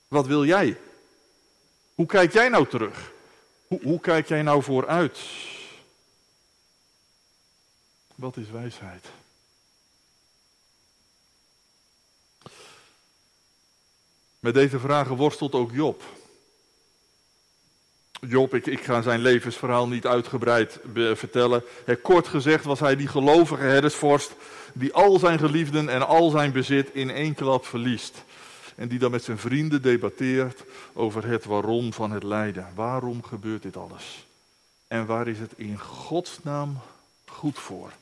Wat 0.09 0.27
wil 0.27 0.45
jij? 0.45 0.79
Hoe 1.95 2.07
kijk 2.07 2.33
jij 2.33 2.49
nou 2.49 2.67
terug? 2.67 3.13
Hoe, 3.67 3.81
hoe 3.83 4.01
kijk 4.01 4.29
jij 4.29 4.43
nou 4.43 4.63
vooruit? 4.63 5.19
Wat 8.15 8.37
is 8.37 8.51
wijsheid? 8.51 9.07
Met 14.43 14.55
deze 14.55 14.79
vragen 14.79 15.17
worstelt 15.17 15.55
ook 15.55 15.73
Job. 15.73 16.03
Job, 18.21 18.55
ik, 18.55 18.67
ik 18.67 18.81
ga 18.81 19.03
zijn 19.03 19.21
levensverhaal 19.21 19.89
niet 19.89 20.07
uitgebreid 20.07 20.79
vertellen. 20.95 21.65
kort 22.03 22.29
gezegd 22.29 22.65
was 22.65 22.81
hij 22.81 22.97
die 22.97 23.09
gelovige 23.09 23.63
herdersvorst 23.63 24.35
die 24.73 24.93
al 24.93 25.19
zijn 25.19 25.39
geliefden 25.39 25.89
en 25.89 26.07
al 26.07 26.31
zijn 26.31 26.53
bezit 26.53 26.91
in 26.93 27.11
één 27.11 27.35
klap 27.35 27.67
verliest. 27.67 28.25
En 28.77 28.89
die 28.89 28.99
dan 28.99 29.11
met 29.11 29.25
zijn 29.25 29.39
vrienden 29.39 29.83
debatteert 29.83 30.65
over 30.93 31.27
het 31.27 31.45
waarom 31.45 31.93
van 31.93 32.11
het 32.11 32.23
lijden. 32.23 32.69
Waarom 32.75 33.23
gebeurt 33.23 33.63
dit 33.63 33.77
alles? 33.77 34.27
En 34.89 35.07
waar 35.07 35.29
is 35.29 35.39
het 35.39 35.53
in 35.57 35.79
godsnaam 35.79 36.79
goed 37.27 37.59
voor? 37.59 37.93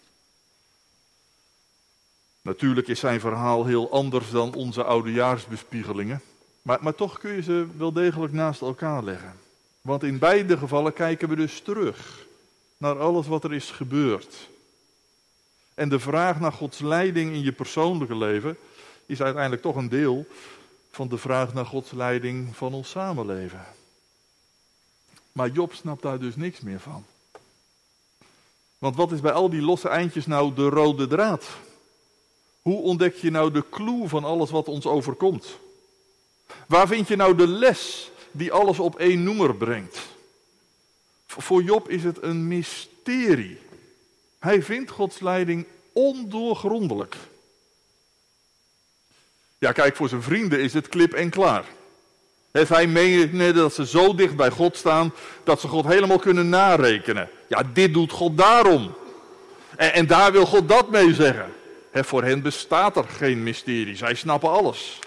Natuurlijk 2.43 2.89
is 2.89 3.01
zijn 3.01 3.21
verhaal 3.21 3.67
heel 3.67 3.91
anders 3.91 4.31
dan 4.31 4.55
onze 4.55 4.85
oudejaarsbespiegelingen. 4.85 6.23
Maar, 6.62 6.79
maar 6.81 6.95
toch 6.95 7.19
kun 7.19 7.33
je 7.33 7.43
ze 7.43 7.67
wel 7.76 7.93
degelijk 7.93 8.33
naast 8.33 8.61
elkaar 8.61 9.05
leggen. 9.05 9.35
Want 9.81 10.02
in 10.02 10.19
beide 10.19 10.57
gevallen 10.57 10.93
kijken 10.93 11.29
we 11.29 11.37
dus 11.37 11.61
terug 11.61 12.26
naar 12.76 12.99
alles 12.99 13.26
wat 13.26 13.45
er 13.45 13.55
is 13.55 13.71
gebeurd. 13.71 14.49
En 15.75 15.88
de 15.88 15.99
vraag 15.99 16.40
naar 16.40 16.52
Gods 16.52 16.79
leiding 16.79 17.33
in 17.33 17.43
je 17.43 17.52
persoonlijke 17.52 18.17
leven 18.17 18.57
is 19.07 19.23
uiteindelijk 19.23 19.62
toch 19.62 19.76
een 19.76 19.88
deel 19.88 20.26
van 20.90 21.09
de 21.09 21.19
vraag 21.19 21.55
naar 21.55 21.67
Gods 21.67 21.90
leiding 21.90 22.57
van 22.57 22.73
ons 22.73 22.90
samenleven. 22.90 23.67
Maar 25.33 25.49
Job 25.49 25.73
snapt 25.73 26.02
daar 26.02 26.19
dus 26.19 26.37
niks 26.37 26.61
meer 26.61 26.81
van. 26.81 27.05
Want 28.79 28.97
wat 28.97 29.12
is 29.12 29.21
bij 29.21 29.33
al 29.33 29.50
die 29.50 29.62
losse 29.62 29.88
eindjes 29.88 30.26
nou 30.26 30.55
de 30.55 30.69
rode 30.69 31.07
draad? 31.07 31.49
Hoe 32.62 32.83
ontdek 32.83 33.14
je 33.14 33.31
nou 33.31 33.50
de 33.50 33.64
clue 33.71 34.09
van 34.09 34.25
alles 34.25 34.50
wat 34.50 34.69
ons 34.69 34.87
overkomt? 34.87 35.59
Waar 36.66 36.87
vind 36.87 37.09
je 37.09 37.16
nou 37.16 37.35
de 37.35 37.47
les 37.47 38.11
die 38.30 38.52
alles 38.52 38.78
op 38.78 38.99
één 38.99 39.23
noemer 39.23 39.54
brengt? 39.54 39.99
Voor 41.26 41.62
Job 41.62 41.88
is 41.88 42.04
het 42.04 42.23
een 42.23 42.49
mysterie. 42.49 43.59
Hij 44.38 44.62
vindt 44.62 44.90
Gods 44.90 45.21
leiding 45.21 45.66
ondoorgrondelijk. 45.92 47.16
Ja, 49.59 49.73
kijk, 49.73 49.97
voor 49.97 50.09
zijn 50.09 50.23
vrienden 50.23 50.61
is 50.61 50.73
het 50.73 50.88
klip 50.88 51.12
en 51.12 51.30
klaar. 51.30 51.64
He, 52.50 52.64
zij 52.64 52.87
menen 52.87 53.54
dat 53.54 53.75
ze 53.75 53.87
zo 53.87 54.14
dicht 54.14 54.37
bij 54.37 54.50
God 54.50 54.76
staan 54.76 55.12
dat 55.45 55.61
ze 55.61 55.69
God 55.69 55.87
helemaal 55.87 56.19
kunnen 56.19 56.49
narekenen. 56.49 57.28
Ja, 57.49 57.62
dit 57.73 57.95
doet 57.95 58.12
God 58.12 58.38
daarom. 58.38 58.95
En, 59.76 59.92
en 59.92 60.07
daar 60.07 60.33
wil 60.33 60.47
God 60.47 60.69
dat 60.69 60.90
mee 60.90 61.14
zeggen. 61.14 61.52
Voor 61.92 62.25
hen 62.25 62.42
bestaat 62.42 62.97
er 62.97 63.04
geen 63.04 63.42
mysterie. 63.42 63.97
Zij 63.97 64.14
snappen 64.14 64.50
alles. 64.50 64.99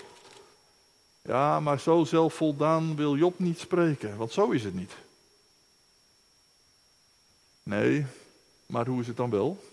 Ja, 1.24 1.60
maar 1.60 1.80
zo 1.80 2.04
zelfvoldaan 2.04 2.96
wil 2.96 3.18
Job 3.18 3.40
niet 3.40 3.60
spreken, 3.60 4.18
want 4.18 4.32
zo 4.32 4.52
is 4.52 4.64
het 4.64 4.74
niet. 4.74 4.92
Nee, 7.64 8.06
maar 8.66 8.88
hoe 8.88 9.02
is 9.02 9.08
het 9.08 9.18
dan 9.18 9.30
wel? 9.30 9.64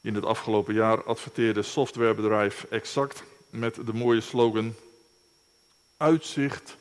In 0.00 0.14
het 0.14 0.24
afgelopen 0.24 0.74
jaar 0.74 1.04
adverteerde 1.04 1.62
softwarebedrijf 1.62 2.66
Exact 2.70 3.22
met 3.50 3.74
de 3.74 3.92
mooie 3.92 4.20
slogan: 4.20 4.74
Uitzicht 5.96 6.76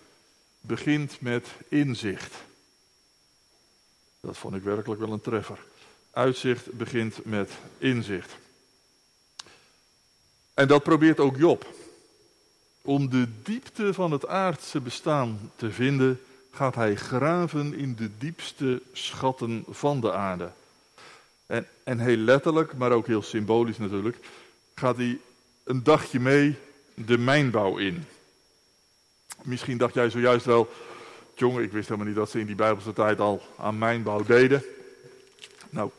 begint 0.62 1.22
met 1.22 1.48
inzicht. 1.68 2.36
Dat 4.20 4.38
vond 4.38 4.56
ik 4.56 4.64
werkelijk 4.64 5.02
wel 5.02 5.12
een 5.12 5.22
treffer. 5.22 5.60
Uitzicht 6.12 6.72
begint 6.72 7.26
met 7.26 7.52
inzicht. 7.78 8.38
En 10.60 10.68
dat 10.68 10.84
probeert 10.84 11.20
ook 11.20 11.38
Job. 11.38 11.66
Om 12.82 13.10
de 13.10 13.28
diepte 13.44 13.94
van 13.94 14.12
het 14.12 14.28
aardse 14.28 14.82
bestaan 14.82 15.51
te 15.56 15.72
vinden, 15.72 16.22
gaat 16.51 16.75
hij 16.75 16.96
graven 16.96 17.74
in 17.74 17.96
de 17.96 18.10
diepste 18.18 18.82
schatten 18.92 19.63
van 19.70 20.01
de 20.01 20.13
aarde. 20.13 20.51
En, 21.46 21.68
en 21.84 22.00
heel 22.00 22.18
letterlijk, 22.18 22.74
maar 22.74 22.92
ook 22.92 23.08
heel 23.08 23.22
symbolisch 23.22 23.78
natuurlijk, 23.78 24.18
gaat 24.75 24.98
hij 24.98 25.20
een 25.63 25.84
dagje 25.84 26.20
mee 26.20 26.56
de 26.94 27.18
mijnbouw 27.18 27.78
in. 27.78 28.06
Misschien 29.42 29.78
dacht 29.78 29.94
jij 29.94 30.10
zojuist 30.10 30.46
wel, 30.46 30.70
jongen, 31.36 31.63
ik 31.63 31.72
wist 31.72 31.88
helemaal 31.88 32.08
niet 32.08 32.18
dat 32.18 32.30
ze 32.30 32.39
in 32.39 32.46
die 32.46 32.56
Bijbelse 32.56 32.94
tijd 32.94 33.20
al 33.20 33.42
aan 33.58 33.78
mijnbouw 33.78 34.24
deden. 34.24 34.63
Nou, 35.70 35.92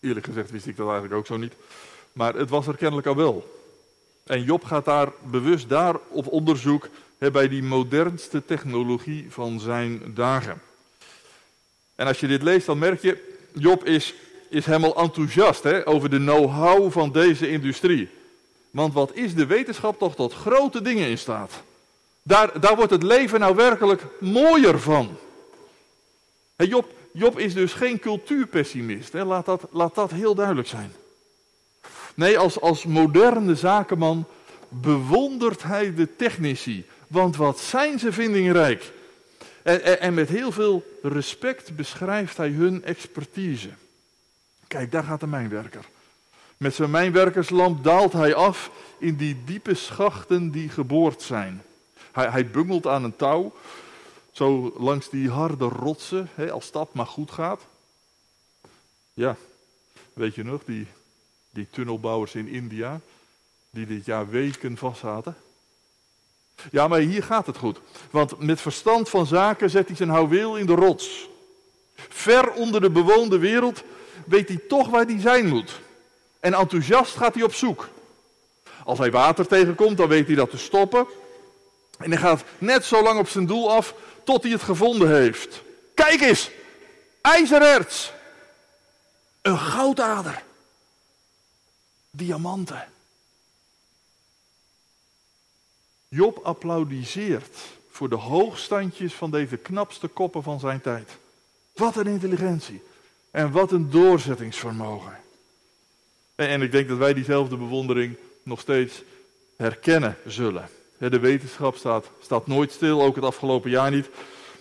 eerlijk 0.00 0.26
gezegd 0.26 0.50
wist 0.50 0.66
ik 0.66 0.76
dat 0.76 0.86
eigenlijk 0.86 1.18
ook 1.18 1.26
zo 1.26 1.36
niet. 1.36 1.54
Maar 2.12 2.34
het 2.34 2.50
was 2.50 2.66
er 2.66 2.76
kennelijk 2.76 3.06
al 3.06 3.16
wel. 3.16 3.55
En 4.26 4.42
Job 4.42 4.64
gaat 4.64 4.84
daar 4.84 5.08
bewust 5.22 5.68
daar 5.68 5.96
op 6.08 6.26
onderzoek 6.26 6.88
hè, 7.18 7.30
bij 7.30 7.48
die 7.48 7.62
modernste 7.62 8.44
technologie 8.44 9.26
van 9.28 9.60
zijn 9.60 10.02
dagen. 10.14 10.60
En 11.94 12.06
als 12.06 12.20
je 12.20 12.26
dit 12.26 12.42
leest, 12.42 12.66
dan 12.66 12.78
merk 12.78 13.02
je, 13.02 13.38
Job 13.52 13.84
is, 13.84 14.14
is 14.48 14.66
helemaal 14.66 14.96
enthousiast 14.96 15.62
hè, 15.62 15.86
over 15.86 16.10
de 16.10 16.18
know-how 16.18 16.92
van 16.92 17.12
deze 17.12 17.50
industrie. 17.50 18.08
Want 18.70 18.92
wat 18.92 19.14
is 19.14 19.34
de 19.34 19.46
wetenschap 19.46 19.98
toch 19.98 20.14
tot 20.14 20.32
grote 20.32 20.82
dingen 20.82 21.08
in 21.08 21.18
staat? 21.18 21.52
Daar, 22.22 22.60
daar 22.60 22.76
wordt 22.76 22.90
het 22.90 23.02
leven 23.02 23.40
nou 23.40 23.54
werkelijk 23.54 24.02
mooier 24.20 24.80
van. 24.80 25.16
Job, 26.56 26.92
Job 27.12 27.38
is 27.38 27.54
dus 27.54 27.72
geen 27.72 27.98
cultuurpessimist. 27.98 29.12
Hè? 29.12 29.24
Laat, 29.24 29.44
dat, 29.44 29.66
laat 29.70 29.94
dat 29.94 30.10
heel 30.10 30.34
duidelijk 30.34 30.68
zijn. 30.68 30.92
Nee, 32.16 32.38
als, 32.38 32.60
als 32.60 32.84
moderne 32.84 33.54
zakenman 33.54 34.26
bewondert 34.68 35.62
hij 35.62 35.94
de 35.94 36.16
technici. 36.16 36.86
Want 37.06 37.36
wat 37.36 37.58
zijn 37.58 37.98
ze 37.98 38.12
vindingrijk? 38.12 38.92
En, 39.62 40.00
en, 40.00 40.14
met 40.14 40.28
heel 40.28 40.52
veel 40.52 40.84
respect 41.02 41.76
beschrijft 41.76 42.36
hij 42.36 42.48
hun 42.48 42.84
expertise. 42.84 43.70
Kijk, 44.66 44.90
daar 44.90 45.04
gaat 45.04 45.20
de 45.20 45.26
mijnwerker. 45.26 45.84
Met 46.56 46.74
zijn 46.74 46.90
mijnwerkerslamp 46.90 47.84
daalt 47.84 48.12
hij 48.12 48.34
af 48.34 48.70
in 48.98 49.16
die 49.16 49.44
diepe 49.44 49.74
schachten 49.74 50.50
die 50.50 50.68
geboord 50.68 51.22
zijn. 51.22 51.62
Hij, 52.12 52.26
hij 52.28 52.50
bungelt 52.50 52.86
aan 52.86 53.04
een 53.04 53.16
touw, 53.16 53.52
zo 54.32 54.74
langs 54.78 55.10
die 55.10 55.30
harde 55.30 55.64
rotsen, 55.64 56.28
hè, 56.34 56.50
als 56.50 56.70
dat 56.70 56.94
maar 56.94 57.06
goed 57.06 57.30
gaat. 57.30 57.60
Ja, 59.14 59.36
weet 60.12 60.34
je 60.34 60.44
nog, 60.44 60.64
die, 60.64 60.86
die 61.56 61.66
tunnelbouwers 61.70 62.34
in 62.34 62.48
India, 62.48 63.00
die 63.70 63.86
dit 63.86 64.04
jaar 64.04 64.28
weken 64.28 64.76
vast 64.76 65.00
zaten. 65.00 65.36
Ja, 66.70 66.88
maar 66.88 66.98
hier 66.98 67.22
gaat 67.22 67.46
het 67.46 67.56
goed. 67.56 67.80
Want 68.10 68.38
met 68.38 68.60
verstand 68.60 69.08
van 69.08 69.26
zaken 69.26 69.70
zet 69.70 69.86
hij 69.86 69.96
zijn 69.96 70.08
houweel 70.08 70.56
in 70.56 70.66
de 70.66 70.74
rots. 70.74 71.28
Ver 71.94 72.52
onder 72.52 72.80
de 72.80 72.90
bewoonde 72.90 73.38
wereld 73.38 73.82
weet 74.26 74.48
hij 74.48 74.60
toch 74.68 74.88
waar 74.88 75.04
hij 75.04 75.20
zijn 75.20 75.48
moet. 75.48 75.80
En 76.40 76.54
enthousiast 76.54 77.16
gaat 77.16 77.34
hij 77.34 77.42
op 77.42 77.54
zoek. 77.54 77.88
Als 78.84 78.98
hij 78.98 79.10
water 79.10 79.46
tegenkomt, 79.46 79.96
dan 79.96 80.08
weet 80.08 80.26
hij 80.26 80.36
dat 80.36 80.50
te 80.50 80.58
stoppen. 80.58 81.06
En 81.98 82.10
hij 82.10 82.20
gaat 82.20 82.44
net 82.58 82.84
zo 82.84 83.02
lang 83.02 83.18
op 83.18 83.28
zijn 83.28 83.46
doel 83.46 83.72
af 83.72 83.94
tot 84.24 84.42
hij 84.42 84.52
het 84.52 84.62
gevonden 84.62 85.14
heeft. 85.14 85.62
Kijk 85.94 86.20
eens, 86.20 86.50
ijzererts. 87.20 88.12
Een 89.42 89.58
goudader. 89.58 90.42
Diamanten. 92.16 92.88
Job 96.08 96.38
applaudisseert 96.42 97.56
voor 97.90 98.08
de 98.08 98.16
hoogstandjes 98.16 99.12
van 99.14 99.30
deze 99.30 99.56
knapste 99.56 100.08
koppen 100.08 100.42
van 100.42 100.60
zijn 100.60 100.80
tijd. 100.80 101.18
Wat 101.74 101.96
een 101.96 102.06
intelligentie 102.06 102.82
en 103.30 103.50
wat 103.52 103.72
een 103.72 103.90
doorzettingsvermogen. 103.90 105.16
En, 106.34 106.48
en 106.48 106.62
ik 106.62 106.72
denk 106.72 106.88
dat 106.88 106.98
wij 106.98 107.14
diezelfde 107.14 107.56
bewondering 107.56 108.16
nog 108.42 108.60
steeds 108.60 109.02
herkennen 109.56 110.16
zullen. 110.26 110.68
De 110.98 111.18
wetenschap 111.18 111.76
staat, 111.76 112.10
staat 112.22 112.46
nooit 112.46 112.72
stil, 112.72 113.02
ook 113.02 113.14
het 113.14 113.24
afgelopen 113.24 113.70
jaar 113.70 113.90
niet. 113.90 114.08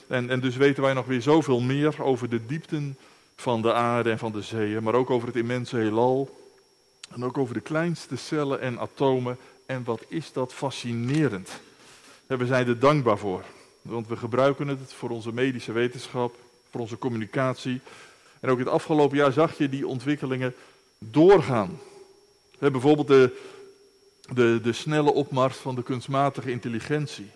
En, 0.08 0.30
en 0.30 0.40
dus 0.40 0.56
weten 0.56 0.84
wij 0.84 0.94
nog 0.94 1.06
weer 1.06 1.22
zoveel 1.22 1.60
meer 1.60 2.04
over 2.04 2.30
de 2.30 2.46
diepten 2.46 2.98
van 3.36 3.62
de 3.62 3.74
aarde 3.74 4.12
en 4.12 4.20
van 4.20 4.32
de 4.32 4.42
zeeën, 4.42 4.84
maar 4.84 4.94
ook 4.94 5.10
over 5.10 5.28
het 5.28 5.38
immense 5.38 5.78
heelal. 5.78 6.45
En 7.14 7.26
ook 7.26 7.38
over 7.38 7.54
de 7.54 7.62
kleinste 7.62 8.16
cellen 8.16 8.60
en 8.62 8.80
atomen. 8.80 9.38
En 9.66 9.84
wat 9.84 10.06
is 10.08 10.32
dat 10.34 10.54
fascinerend. 10.54 11.50
we 12.28 12.46
zijn 12.46 12.68
er 12.68 12.80
dankbaar 12.80 13.18
voor. 13.18 13.44
Want 13.82 14.08
we 14.08 14.16
gebruiken 14.16 14.68
het 14.68 14.94
voor 14.94 15.10
onze 15.10 15.34
medische 15.34 15.72
wetenschap, 15.72 16.36
voor 16.70 16.82
onze 16.82 16.98
communicatie. 16.98 17.82
En 18.40 18.50
ook 18.50 18.60
het 18.60 18.68
afgelopen 18.68 19.18
jaar 19.18 19.32
zag 19.32 19.58
je 19.58 19.70
die 19.70 19.88
ontwikkelingen 19.88 20.56
doorgaan. 21.00 21.80
bijvoorbeeld 22.60 23.08
de, 23.08 23.42
de, 24.34 24.60
de 24.64 24.74
snelle 24.74 25.14
opmars 25.14 25.58
van 25.58 25.76
de 25.76 25.84
kunstmatige 25.84 26.52
intelligentie. 26.52 27.32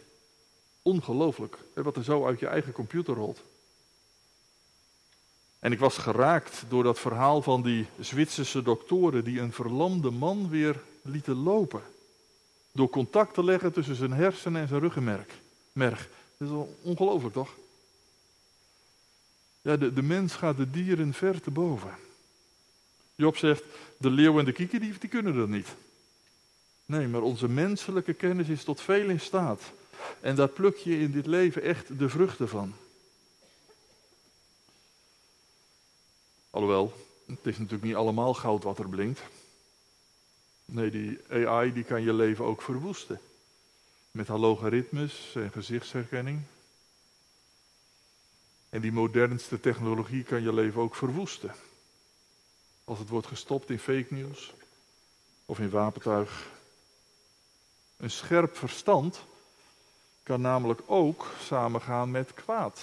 Ongelooflijk, 0.81 1.57
wat 1.73 1.95
er 1.95 2.03
zo 2.03 2.25
uit 2.25 2.39
je 2.39 2.47
eigen 2.47 2.71
computer 2.71 3.15
rolt. 3.15 3.41
En 5.59 5.71
ik 5.71 5.79
was 5.79 5.97
geraakt 5.97 6.63
door 6.67 6.83
dat 6.83 6.99
verhaal 6.99 7.41
van 7.41 7.61
die 7.61 7.87
Zwitserse 7.99 8.61
doktoren 8.61 9.23
die 9.23 9.39
een 9.39 9.53
verlamde 9.53 10.11
man 10.11 10.49
weer 10.49 10.81
lieten 11.01 11.35
lopen. 11.35 11.81
Door 12.71 12.89
contact 12.89 13.33
te 13.33 13.43
leggen 13.43 13.73
tussen 13.73 13.95
zijn 13.95 14.13
hersenen 14.13 14.61
en 14.61 14.67
zijn 14.67 14.79
ruggenmerg. 14.79 15.27
Merg. 15.73 16.09
Dat 16.37 16.47
is 16.49 16.55
ongelooflijk 16.81 17.33
toch? 17.33 17.49
Ja, 19.61 19.77
de, 19.77 19.93
de 19.93 20.01
mens 20.01 20.33
gaat 20.33 20.57
de 20.57 20.69
dieren 20.69 21.13
ver 21.13 21.41
te 21.41 21.51
boven. 21.51 21.91
Job 23.15 23.37
zegt, 23.37 23.63
de 23.97 24.09
leeuw 24.09 24.39
en 24.39 24.45
de 24.45 24.51
kikker 24.51 24.79
die, 24.79 24.93
die 24.99 25.09
kunnen 25.09 25.35
dat 25.35 25.47
niet. 25.47 25.67
Nee, 26.85 27.07
maar 27.07 27.21
onze 27.21 27.47
menselijke 27.47 28.13
kennis 28.13 28.47
is 28.47 28.63
tot 28.63 28.81
veel 28.81 29.09
in 29.09 29.19
staat. 29.19 29.61
En 30.21 30.35
daar 30.35 30.47
pluk 30.47 30.77
je 30.77 30.99
in 30.99 31.11
dit 31.11 31.25
leven 31.25 31.61
echt 31.61 31.99
de 31.99 32.09
vruchten 32.09 32.49
van. 32.49 32.73
Alhoewel, 36.49 36.93
het 37.25 37.45
is 37.45 37.57
natuurlijk 37.57 37.83
niet 37.83 37.95
allemaal 37.95 38.33
goud 38.33 38.63
wat 38.63 38.79
er 38.79 38.89
blinkt. 38.89 39.21
Nee, 40.65 40.91
die 40.91 41.47
AI 41.47 41.73
die 41.73 41.83
kan 41.83 42.01
je 42.01 42.13
leven 42.13 42.45
ook 42.45 42.61
verwoesten. 42.61 43.19
Met 44.11 44.27
haar 44.27 44.37
logaritmes 44.37 45.31
en 45.35 45.51
gezichtsherkenning. 45.51 46.41
En 48.69 48.81
die 48.81 48.91
modernste 48.91 49.59
technologie 49.59 50.23
kan 50.23 50.41
je 50.41 50.53
leven 50.53 50.81
ook 50.81 50.95
verwoesten. 50.95 51.53
Als 52.83 52.99
het 52.99 53.09
wordt 53.09 53.27
gestopt 53.27 53.69
in 53.69 53.79
fake 53.79 54.13
news 54.13 54.53
of 55.45 55.59
in 55.59 55.69
wapentuig. 55.69 56.47
Een 57.97 58.11
scherp 58.11 58.57
verstand 58.57 59.23
kan 60.23 60.41
namelijk 60.41 60.81
ook 60.85 61.31
samengaan 61.41 62.11
met 62.11 62.33
kwaad. 62.33 62.81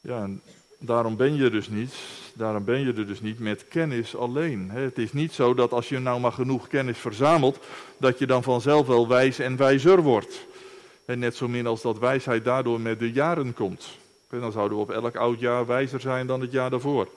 Ja, 0.00 0.22
en 0.22 0.42
Daarom 0.84 1.16
ben 1.16 1.34
je 1.34 1.50
dus 1.50 1.68
niet, 1.68 1.94
daarom 2.34 2.64
ben 2.64 2.80
je 2.80 2.92
er 2.92 3.06
dus 3.06 3.20
niet 3.20 3.38
met 3.38 3.68
kennis 3.68 4.16
alleen. 4.16 4.70
Het 4.70 4.98
is 4.98 5.12
niet 5.12 5.32
zo 5.32 5.54
dat 5.54 5.72
als 5.72 5.88
je 5.88 5.98
nou 5.98 6.20
maar 6.20 6.32
genoeg 6.32 6.68
kennis 6.68 6.98
verzamelt, 6.98 7.58
dat 7.98 8.18
je 8.18 8.26
dan 8.26 8.42
vanzelf 8.42 8.86
wel 8.86 9.08
wijs 9.08 9.38
en 9.38 9.56
wijzer 9.56 10.02
wordt. 10.02 10.46
net 11.06 11.36
zo 11.36 11.48
min 11.48 11.66
als 11.66 11.82
dat 11.82 11.98
wijsheid 11.98 12.44
daardoor 12.44 12.80
met 12.80 12.98
de 12.98 13.12
jaren 13.12 13.54
komt. 13.54 13.98
Dan 14.28 14.52
zouden 14.52 14.76
we 14.76 14.82
op 14.82 14.90
elk 14.90 15.16
oud 15.16 15.40
jaar 15.40 15.66
wijzer 15.66 16.00
zijn 16.00 16.26
dan 16.26 16.40
het 16.40 16.52
jaar 16.52 16.70
daarvoor. 16.70 17.08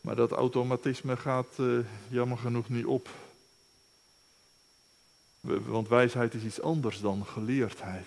Maar 0.00 0.16
dat 0.16 0.32
automatisme 0.32 1.16
gaat 1.16 1.56
uh, 1.60 1.78
jammer 2.08 2.38
genoeg 2.38 2.68
niet 2.68 2.86
op. 2.86 3.08
Want 5.40 5.88
wijsheid 5.88 6.34
is 6.34 6.42
iets 6.42 6.60
anders 6.60 7.00
dan 7.00 7.26
geleerdheid. 7.26 8.06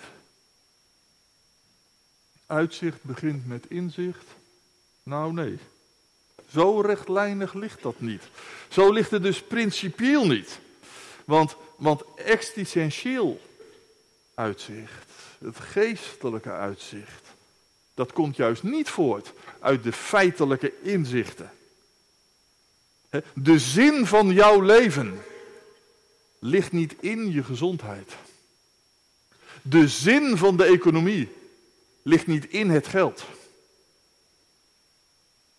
Uitzicht 2.46 3.04
begint 3.04 3.48
met 3.48 3.66
inzicht. 3.70 4.26
Nou 5.04 5.34
nee, 5.34 5.58
zo 6.52 6.82
rechtlijnig 6.82 7.54
ligt 7.54 7.82
dat 7.82 8.00
niet. 8.00 8.24
Zo 8.70 8.92
ligt 8.92 9.12
het 9.12 9.24
dus 9.24 9.42
principieel 9.42 10.28
niet. 10.28 10.60
Want, 11.26 11.56
want 11.76 12.04
existentieel 12.16 13.42
uitzicht, 14.34 15.12
het 15.40 15.60
geestelijke 15.60 16.52
uitzicht, 16.52 17.28
dat 17.94 18.14
komt 18.14 18.36
juist 18.36 18.64
niet 18.64 18.90
voort 18.90 19.34
uit 19.60 19.84
de 19.84 19.94
feitelijke 19.94 20.74
inzichten. 20.82 21.52
De 23.34 23.60
zin 23.60 24.06
van 24.06 24.32
jouw 24.34 24.62
leven 24.62 25.22
ligt 26.40 26.72
niet 26.72 26.96
in 27.00 27.32
je 27.32 27.44
gezondheid. 27.44 28.12
De 29.62 29.88
zin 29.88 30.38
van 30.38 30.58
de 30.58 30.64
economie 30.64 31.30
ligt 32.02 32.28
niet 32.28 32.46
in 32.46 32.70
het 32.70 32.88
geld. 32.88 33.24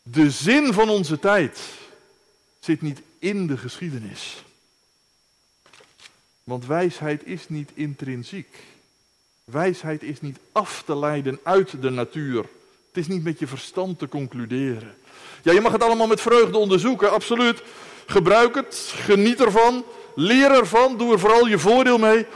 De 0.03 0.31
zin 0.31 0.73
van 0.73 0.89
onze 0.89 1.19
tijd 1.19 1.61
zit 2.61 2.83
niet 2.83 3.01
in 3.19 3.47
de 3.47 3.57
geschiedenis. 3.57 4.45
Want 6.45 6.67
wijsheid 6.67 7.27
is 7.27 7.49
niet 7.49 7.71
intrinsiek. 7.75 8.57
Wijsheid 9.45 10.03
is 10.03 10.21
niet 10.21 10.39
af 10.53 10.83
te 10.87 10.97
leiden 10.97 11.39
uit 11.43 11.83
de 11.83 11.91
natuur. 11.91 12.41
Het 12.87 12.97
is 12.97 13.07
niet 13.07 13.23
met 13.23 13.39
je 13.39 13.47
verstand 13.47 13.99
te 13.99 14.09
concluderen. 14.09 14.95
Ja, 15.43 15.53
je 15.53 15.61
mag 15.61 15.73
het 15.73 15.83
allemaal 15.83 16.07
met 16.07 16.21
vreugde 16.21 16.59
onderzoeken, 16.59 17.11
absoluut. 17.11 17.63
Gebruik 18.07 18.55
het, 18.55 18.93
geniet 18.95 19.41
ervan, 19.41 19.85
leer 20.15 20.51
ervan, 20.51 20.99
doe 20.99 21.13
er 21.13 21.19
vooral 21.19 21.47
je 21.47 21.59
voordeel 21.59 21.99
mee. 21.99 22.27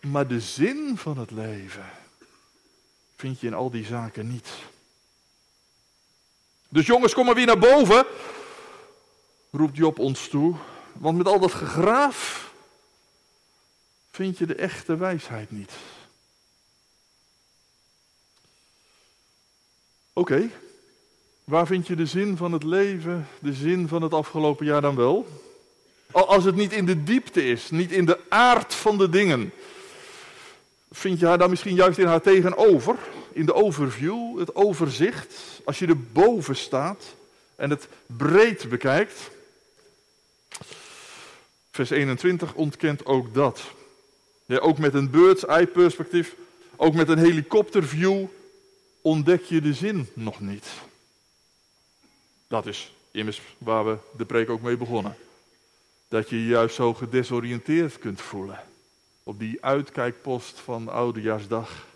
Maar 0.00 0.26
de 0.26 0.40
zin 0.40 0.92
van 0.96 1.18
het 1.18 1.30
leven 1.30 1.90
vind 3.16 3.40
je 3.40 3.46
in 3.46 3.54
al 3.54 3.70
die 3.70 3.84
zaken 3.84 4.30
niet. 4.32 4.48
Dus 6.76 6.86
jongens, 6.86 7.14
kom 7.14 7.24
maar 7.26 7.34
weer 7.34 7.46
naar 7.46 7.58
boven, 7.58 8.06
roept 9.50 9.76
Job 9.76 9.98
ons 9.98 10.28
toe. 10.28 10.54
Want 10.92 11.16
met 11.16 11.26
al 11.26 11.40
dat 11.40 11.52
gegraaf 11.52 12.50
vind 14.10 14.38
je 14.38 14.46
de 14.46 14.54
echte 14.54 14.96
wijsheid 14.96 15.50
niet. 15.50 15.72
Oké, 20.12 20.50
waar 21.44 21.66
vind 21.66 21.86
je 21.86 21.96
de 21.96 22.06
zin 22.06 22.36
van 22.36 22.52
het 22.52 22.62
leven, 22.62 23.28
de 23.38 23.52
zin 23.52 23.88
van 23.88 24.02
het 24.02 24.14
afgelopen 24.14 24.66
jaar 24.66 24.80
dan 24.80 24.96
wel? 24.96 25.26
Als 26.10 26.44
het 26.44 26.54
niet 26.54 26.72
in 26.72 26.86
de 26.86 27.02
diepte 27.02 27.44
is, 27.44 27.70
niet 27.70 27.92
in 27.92 28.04
de 28.04 28.20
aard 28.28 28.74
van 28.74 28.98
de 28.98 29.08
dingen. 29.08 29.52
Vind 30.90 31.20
je 31.20 31.26
haar 31.26 31.38
dan 31.38 31.50
misschien 31.50 31.74
juist 31.74 31.98
in 31.98 32.06
haar 32.06 32.22
tegenover? 32.22 32.96
In 33.36 33.46
de 33.46 33.54
overview, 33.54 34.38
het 34.38 34.54
overzicht. 34.54 35.60
Als 35.64 35.78
je 35.78 35.86
er 35.86 36.02
boven 36.02 36.56
staat 36.56 37.04
en 37.56 37.70
het 37.70 37.88
breed 38.06 38.68
bekijkt. 38.68 39.30
Vers 41.70 41.90
21 41.90 42.54
ontkent 42.54 43.06
ook 43.06 43.34
dat. 43.34 43.62
Ja, 44.46 44.58
ook 44.58 44.78
met 44.78 44.94
een 44.94 45.10
bird's 45.10 45.44
eye 45.44 45.66
perspectief, 45.66 46.34
ook 46.76 46.94
met 46.94 47.08
een 47.08 47.18
helikopterview 47.18 48.26
ontdek 49.00 49.42
je 49.42 49.60
de 49.60 49.74
zin 49.74 50.08
nog 50.14 50.40
niet. 50.40 50.66
Dat 52.46 52.66
is 52.66 52.92
immers 53.10 53.40
waar 53.58 53.86
we 53.86 53.96
de 54.16 54.24
preek 54.24 54.50
ook 54.50 54.62
mee 54.62 54.76
begonnen. 54.76 55.16
Dat 56.08 56.28
je 56.28 56.36
je 56.36 56.46
juist 56.46 56.74
zo 56.74 56.94
gedesoriënteerd 56.94 57.98
kunt 57.98 58.20
voelen. 58.20 58.64
Op 59.22 59.38
die 59.38 59.64
uitkijkpost 59.64 60.60
van 60.60 60.88
Oudejaarsdag. 60.88 61.94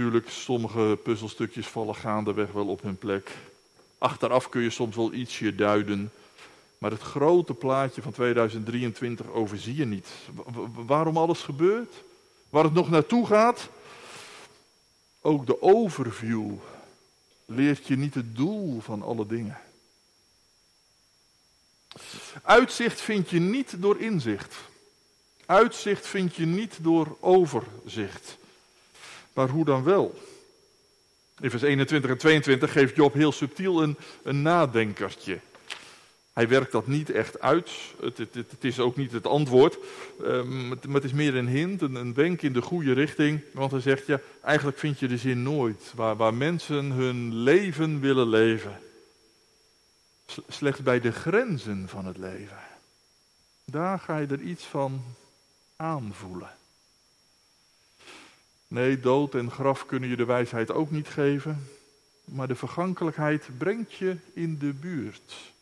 Tuurlijk, 0.00 0.30
sommige 0.30 0.98
puzzelstukjes 1.02 1.66
vallen 1.66 1.94
gaandeweg 1.94 2.52
wel 2.52 2.66
op 2.66 2.82
hun 2.82 2.96
plek. 2.96 3.36
Achteraf 3.98 4.48
kun 4.48 4.62
je 4.62 4.70
soms 4.70 4.96
wel 4.96 5.12
ietsje 5.12 5.54
duiden. 5.54 6.12
Maar 6.78 6.90
het 6.90 7.00
grote 7.00 7.54
plaatje 7.54 8.02
van 8.02 8.12
2023 8.12 9.30
overzie 9.30 9.76
je 9.76 9.84
niet. 9.84 10.08
waarom 10.86 11.16
alles 11.16 11.40
gebeurt, 11.42 11.94
waar 12.50 12.64
het 12.64 12.72
nog 12.72 12.90
naartoe 12.90 13.26
gaat. 13.26 13.68
Ook 15.20 15.46
de 15.46 15.62
overview 15.62 16.52
leert 17.44 17.86
je 17.86 17.96
niet 17.96 18.14
het 18.14 18.36
doel 18.36 18.80
van 18.80 19.02
alle 19.02 19.26
dingen. 19.26 19.58
Uitzicht 22.42 23.00
vind 23.00 23.30
je 23.30 23.40
niet 23.40 23.82
door 23.82 24.00
inzicht. 24.00 24.54
Uitzicht 25.46 26.06
vind 26.06 26.36
je 26.36 26.46
niet 26.46 26.78
door 26.80 27.16
overzicht. 27.20 28.38
Maar 29.32 29.48
hoe 29.48 29.64
dan 29.64 29.84
wel? 29.84 30.14
In 31.40 31.50
vers 31.50 31.62
21 31.62 32.10
en 32.10 32.18
22 32.18 32.72
geeft 32.72 32.96
Job 32.96 33.14
heel 33.14 33.32
subtiel 33.32 33.82
een, 33.82 33.96
een 34.22 34.42
nadenkertje. 34.42 35.40
Hij 36.32 36.48
werkt 36.48 36.72
dat 36.72 36.86
niet 36.86 37.10
echt 37.10 37.40
uit. 37.40 37.70
Het, 38.00 38.18
het, 38.18 38.34
het 38.34 38.64
is 38.64 38.78
ook 38.78 38.96
niet 38.96 39.12
het 39.12 39.26
antwoord. 39.26 39.78
Um, 40.22 40.68
maar 40.68 40.94
het 40.94 41.04
is 41.04 41.12
meer 41.12 41.36
een 41.36 41.48
hint, 41.48 41.82
een, 41.82 41.94
een, 41.94 42.14
wenk 42.14 42.42
in 42.42 42.52
de 42.52 42.62
goede 42.62 42.92
richting. 42.92 43.40
Want 43.52 43.70
hij 43.70 43.80
zegt, 43.80 44.06
ja, 44.06 44.20
eigenlijk 44.42 44.78
vind 44.78 44.98
je 44.98 45.08
de 45.08 45.16
zin 45.16 45.42
nooit. 45.42 45.92
Waar, 45.94 46.16
waar 46.16 46.34
mensen 46.34 46.90
hun 46.90 47.34
leven 47.34 48.00
willen 48.00 48.28
leven. 48.28 48.80
Slechts 50.48 50.82
bij 50.82 51.00
de 51.00 51.12
grenzen 51.12 51.88
van 51.88 52.06
het 52.06 52.16
leven. 52.16 52.58
Daar 53.64 53.98
ga 53.98 54.18
je 54.18 54.26
er 54.26 54.40
iets 54.40 54.64
van 54.64 55.02
aanvoelen. 55.76 56.50
Nee, 58.70 59.00
dood 59.00 59.34
en 59.34 59.50
graf 59.50 59.86
kunnen 59.86 60.08
je 60.08 60.16
de 60.16 60.24
wijsheid 60.24 60.70
ook 60.70 60.90
niet 60.90 61.08
geven. 61.08 61.68
Maar 62.24 62.48
de 62.48 62.54
vergankelijkheid 62.54 63.48
brengt 63.58 63.92
je 63.92 64.16
in 64.32 64.58
de 64.58 64.72
buurt. 64.72 65.52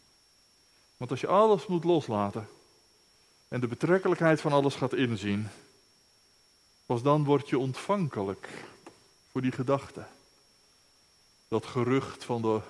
Want 0.96 1.10
als 1.10 1.20
je 1.20 1.26
alles 1.26 1.66
moet 1.66 1.84
loslaten 1.84 2.48
en 3.48 3.60
de 3.60 3.66
betrekkelijkheid 3.66 4.40
van 4.40 4.52
alles 4.52 4.74
gaat 4.74 4.94
inzien, 4.94 5.48
pas 6.86 7.02
dan 7.02 7.24
word 7.24 7.48
je 7.48 7.58
ontvankelijk 7.58 8.48
voor 9.30 9.42
die 9.42 9.52
gedachte. 9.52 10.04
Dat 11.48 11.66
gerucht 11.66 12.24
van 12.24 12.42
de 12.42 12.60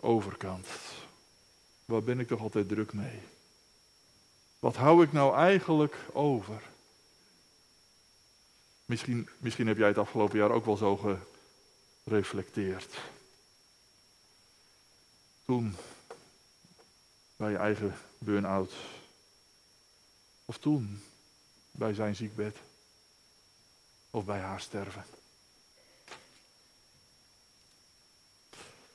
overkant. 0.00 0.66
Waar 1.84 2.02
ben 2.02 2.20
ik 2.20 2.28
toch 2.28 2.40
altijd 2.40 2.68
druk 2.68 2.92
mee? 2.92 3.20
Wat 4.58 4.76
hou 4.76 5.04
ik 5.04 5.12
nou 5.12 5.36
eigenlijk 5.36 5.96
over? 6.12 6.71
Misschien, 8.92 9.28
misschien 9.38 9.66
heb 9.66 9.76
jij 9.76 9.88
het 9.88 9.98
afgelopen 9.98 10.38
jaar 10.38 10.50
ook 10.50 10.64
wel 10.64 10.76
zo 10.76 11.18
gereflecteerd. 12.04 12.98
Toen 15.44 15.76
bij 17.36 17.50
je 17.50 17.56
eigen 17.56 17.94
burn-out. 18.18 18.72
Of 20.44 20.58
toen, 20.58 21.02
bij 21.70 21.94
zijn 21.94 22.16
ziekbed. 22.16 22.56
Of 24.10 24.24
bij 24.24 24.40
haar 24.40 24.60
sterven. 24.60 25.04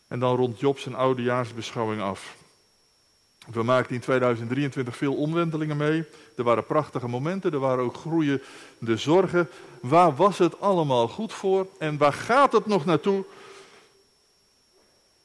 En 0.08 0.20
dan 0.20 0.36
rond 0.36 0.60
Job 0.60 0.80
zijn 0.80 0.96
oudejaarsbeschouwing 0.96 2.02
af. 2.02 2.36
We 3.52 3.64
maakten 3.64 3.96
in 3.96 4.02
2023 4.02 4.98
veel 4.98 5.16
omwentelingen 5.16 5.78
mee. 5.78 6.06
Er 6.38 6.44
waren 6.44 6.66
prachtige 6.66 7.08
momenten, 7.08 7.52
er 7.52 7.60
waren 7.60 7.84
ook 7.84 7.96
groeiende 7.96 8.42
zorgen. 8.98 9.50
Waar 9.82 10.16
was 10.16 10.38
het 10.38 10.60
allemaal 10.60 11.08
goed 11.08 11.34
voor 11.34 11.68
en 11.80 11.98
waar 11.98 12.14
gaat 12.14 12.52
het 12.52 12.66
nog 12.66 12.86
naartoe? 12.86 13.26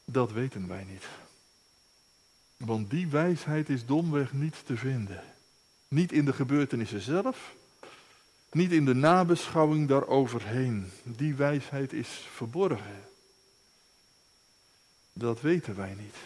Dat 0.04 0.32
weten 0.32 0.68
wij 0.68 0.84
niet. 0.88 1.04
Want 2.56 2.90
die 2.90 3.06
wijsheid 3.06 3.68
is 3.68 3.86
domweg 3.86 4.32
niet 4.32 4.56
te 4.66 4.76
vinden. 4.76 5.22
Niet 5.88 6.12
in 6.12 6.24
de 6.24 6.32
gebeurtenissen 6.32 7.00
zelf, 7.00 7.54
niet 8.52 8.72
in 8.72 8.84
de 8.84 8.94
nabeschouwing 8.94 9.88
daaroverheen. 9.88 10.90
Die 11.02 11.34
wijsheid 11.34 11.92
is 11.92 12.08
verborgen. 12.08 13.04
Dat 15.12 15.40
weten 15.40 15.76
wij 15.76 15.94
niet. 15.94 16.16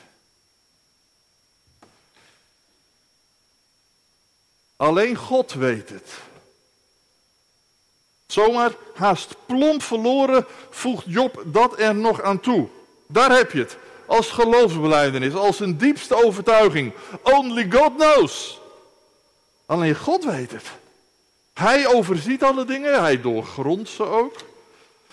Alleen 4.77 5.17
God 5.17 5.53
weet 5.53 5.89
het. 5.89 6.13
Zomaar 8.27 8.73
haast 8.95 9.37
plomp 9.47 9.83
verloren 9.83 10.47
voegt 10.71 11.05
Job 11.07 11.43
dat 11.47 11.79
er 11.79 11.95
nog 11.95 12.23
aan 12.23 12.41
toe. 12.41 12.69
Daar 13.07 13.37
heb 13.37 13.53
je 13.53 13.59
het 13.59 13.77
als 14.07 14.31
geloofsbeleidenis, 14.31 15.35
als 15.35 15.61
een 15.61 15.79
diepste 15.79 16.25
overtuiging. 16.25 16.93
Only 17.23 17.71
God 17.71 17.95
knows. 17.97 18.61
Alleen 19.67 19.95
God 19.95 20.25
weet 20.25 20.51
het. 20.51 20.65
Hij 21.55 21.87
overziet 21.95 22.43
alle 22.43 22.65
dingen, 22.65 23.03
hij 23.03 23.21
doorgrondt 23.21 23.89
ze 23.89 24.03
ook. 24.05 24.37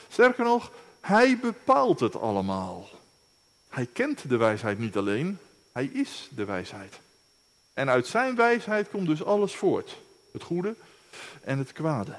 Sterker 0.10 0.43
nog, 0.43 0.71
hij 1.02 1.38
bepaalt 1.38 1.99
het 1.99 2.19
allemaal. 2.19 2.89
Hij 3.69 3.88
kent 3.93 4.30
de 4.30 4.38
wijsheid 4.38 4.80
niet 4.80 4.97
alleen, 4.97 5.39
hij 5.71 5.86
is 5.86 6.30
de 6.32 6.45
wijsheid. 6.45 6.99
En 7.74 7.90
uit 7.90 8.08
zijn 8.08 8.36
wijsheid 8.36 8.90
komt 8.90 9.08
dus 9.08 9.24
alles 9.24 9.56
voort. 9.56 9.98
Het 10.32 10.44
goede 10.44 10.76
en 11.42 11.58
het 11.58 11.72
kwade. 11.72 12.18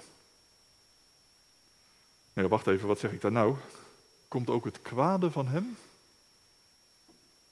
Nee, 2.33 2.49
wacht 2.49 2.67
even, 2.67 2.89
wat 2.89 2.99
zeg 2.99 3.13
ik 3.13 3.21
daar 3.21 3.33
nou? 3.33 3.57
Komt 4.29 4.51
ook 4.51 4.65
het 4.65 4.83
kwade 4.83 5.31
van 5.31 5.49
hem? 5.49 5.77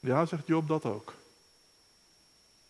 Ja, 0.00 0.26
zegt 0.26 0.46
Job 0.46 0.68
dat 0.68 0.84
ook. 0.84 1.14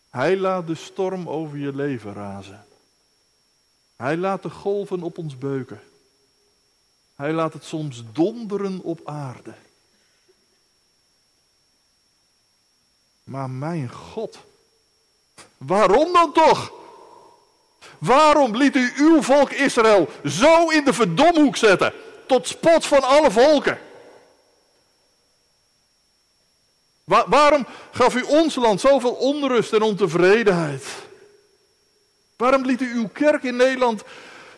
Hij 0.09 0.37
laat 0.37 0.67
de 0.67 0.75
storm 0.75 1.29
over 1.29 1.57
je 1.57 1.75
leven 1.75 2.13
razen. 2.13 2.65
Hij 3.95 4.17
laat 4.17 4.41
de 4.41 4.49
golven 4.49 5.01
op 5.01 5.17
ons 5.17 5.37
beuken. 5.37 5.81
Hij 7.15 7.33
laat 7.33 7.53
het 7.53 7.63
soms 7.63 8.03
donderen 8.11 8.79
op 8.79 9.07
aarde. 9.07 9.53
Maar 13.23 13.49
mijn 13.49 13.91
God, 13.91 14.39
waarom 15.57 16.13
dan 16.13 16.31
toch? 16.33 16.71
Waarom 17.97 18.57
liet 18.57 18.75
u 18.75 18.93
uw 18.97 19.21
volk 19.21 19.51
Israël 19.51 20.09
zo 20.25 20.69
in 20.69 20.83
de 20.83 20.93
verdomhoek 20.93 21.55
zetten, 21.55 21.93
tot 22.27 22.47
spot 22.47 22.85
van 22.85 23.03
alle 23.03 23.31
volken? 23.31 23.79
waarom 27.05 27.65
gaf 27.91 28.15
u 28.15 28.21
ons 28.21 28.55
land 28.55 28.79
zoveel 28.79 29.11
onrust 29.11 29.73
en 29.73 29.81
ontevredenheid? 29.81 30.85
Waarom 32.35 32.65
liet 32.65 32.81
u 32.81 32.93
uw 32.93 33.07
kerk 33.07 33.43
in 33.43 33.55
Nederland 33.55 34.03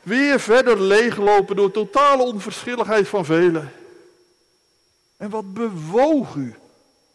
weer 0.04 0.40
verder 0.40 0.82
leeglopen 0.82 1.56
door 1.56 1.72
totale 1.72 2.24
onverschilligheid 2.24 3.08
van 3.08 3.26
velen? 3.26 3.74
En 5.18 5.30
wat 5.30 5.54
bewoog 5.54 6.36
u 6.36 6.56